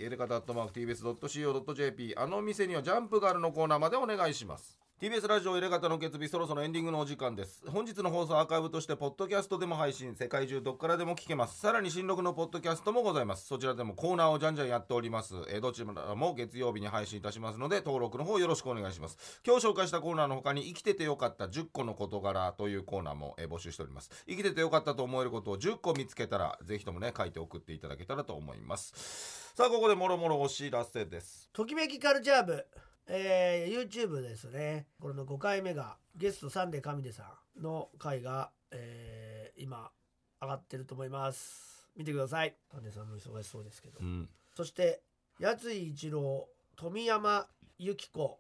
[0.04, 4.87] エレカタ .tbs.co.jp あの店にはジャンプがあるのコーナーまでお願いします。
[5.00, 7.62] TBS ラジオエレガタの決日そろそろエンディングのお時間です。
[7.70, 11.60] 本日の放送アーカイブとしてポッドキャストでも配信世界中どっからでも聞けます。
[11.60, 13.46] さらに新録のポッドキャストもございます。
[13.46, 15.36] そちらでもコーナーをじゃんじゃんやっております。
[15.50, 19.40] えどちらも月曜日に配信いたしますので登録の方よろしくお願いします。
[19.46, 24.10] 今日紹介したコーナーの他に生きててよかった10個の事柄というコーナーもえ募集しております。
[24.28, 29.54] 生きててよかったと思えることを10個見つけたらぜひともね書いて送っていただけたらと思います。
[29.56, 31.52] さあここでもろもろお知らせです。
[31.54, 32.66] ときめきカルチャー部、
[33.10, 34.88] えー YouTube ですね。
[35.02, 37.24] これの5回目がゲストサンデー神出さ
[37.60, 39.90] んの回が、えー今
[40.40, 41.90] 上がってると思います。
[41.96, 42.56] 見てください。
[42.72, 44.30] サンデーさんも忙しそうですけど、うん。
[44.56, 45.02] そして
[45.42, 47.48] 八井一郎富山
[47.80, 48.40] 由紀子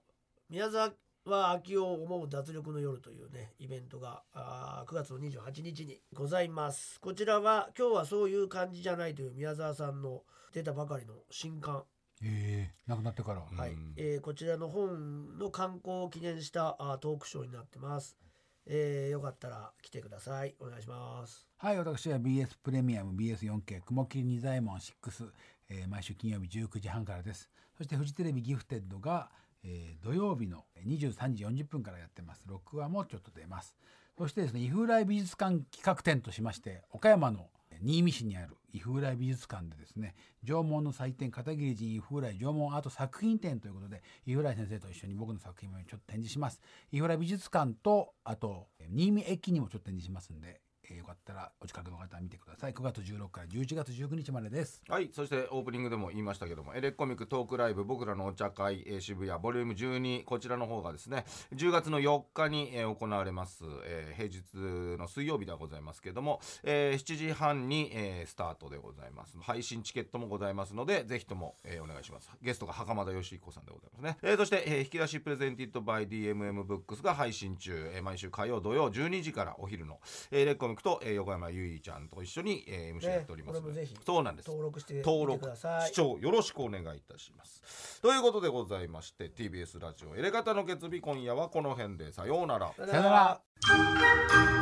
[0.49, 0.91] 宮沢
[1.25, 6.99] 秋夫を思う脱力の夜というねイベントがあー9月の28日にございます。
[6.99, 10.21] こちらは今日はそういう感じじゃないという宮沢さんの
[10.53, 11.83] 出たばかりの新刊
[12.23, 13.41] ええ亡くなってから。
[13.41, 13.71] はい。
[13.71, 13.93] うん。
[13.97, 18.17] えーこちらの本の刊行を記念したあートークショーになってます、
[18.65, 20.55] えーよかったら来てください。
[20.59, 21.47] お願いします。
[21.57, 25.31] はい私は BS プレミアム BS4K 雲霧仁左衛門6、
[25.69, 27.49] えー毎週金曜日19時半からです。
[27.77, 29.29] そしてフジテレビギフテッドが、
[29.63, 32.43] えー土曜日の23時40分からやってます。
[32.47, 33.75] 録画もちょっと出ます。
[34.17, 37.49] そしてですね伊風来美術館企画展としまして岡山の
[37.81, 46.61] 新見市にある伊風来美術館でですね縄文の祭典片桐仁伊風来縄文アート作品展ということで伊風来先生と一緒に僕の作品もちょっと展示します。
[46.91, 52.73] 伊風来美術館とあと新見駅にもちょっと展示しますんでえーよかったらお近くの方見てください。
[52.73, 54.81] 9月16から11月19日までです。
[54.87, 61.25] はいそしてオープニングでも言いましたけどもエレコミックトークライブ僕らのお茶会、えー渋谷ボリューム12こちらの方がですね
[61.55, 69.37] 10月の4日に、えー行われます、えー平日の水曜日ではございますけども、えー7時半に、えースタートでございます。
[69.41, 72.29] 配信チケットもございますのでぜひとも、えーお願いします。
[72.41, 79.99] ゲストが袴田義彦さんでございますね、えーそして、えー引き出しプレゼンティッドバイ DMM ブックスが配信中、えー毎週火曜土曜12時からお昼の、
[80.31, 84.47] えーレコミックと、えー横山由依ちゃんと一緒に、えー MC やっておりますので、ねそうなんです。
[84.47, 85.87] 登録して登録ください。
[85.87, 88.01] 視聴よろしくお願いいたします。
[88.01, 92.11] ということでございまして TBS ラジオエレガタの決日今夜はこの辺で。
[92.13, 92.71] さようなら。
[92.77, 93.41] さよさよなら。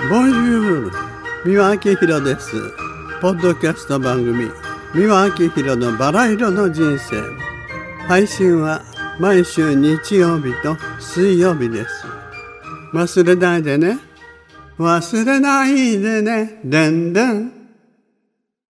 [0.10, 0.92] ボンジュール
[1.46, 2.52] 三輪明宏です。
[3.22, 4.50] ポッドキャスト番組
[4.94, 7.22] 三輪明宏のバラ色の人生。
[8.08, 8.82] 配信は
[9.20, 12.06] 毎週日曜日と水曜日です。
[12.94, 14.00] 忘れないでね
[14.78, 16.60] 忘れないでね。
[16.64, 17.55] でんでん。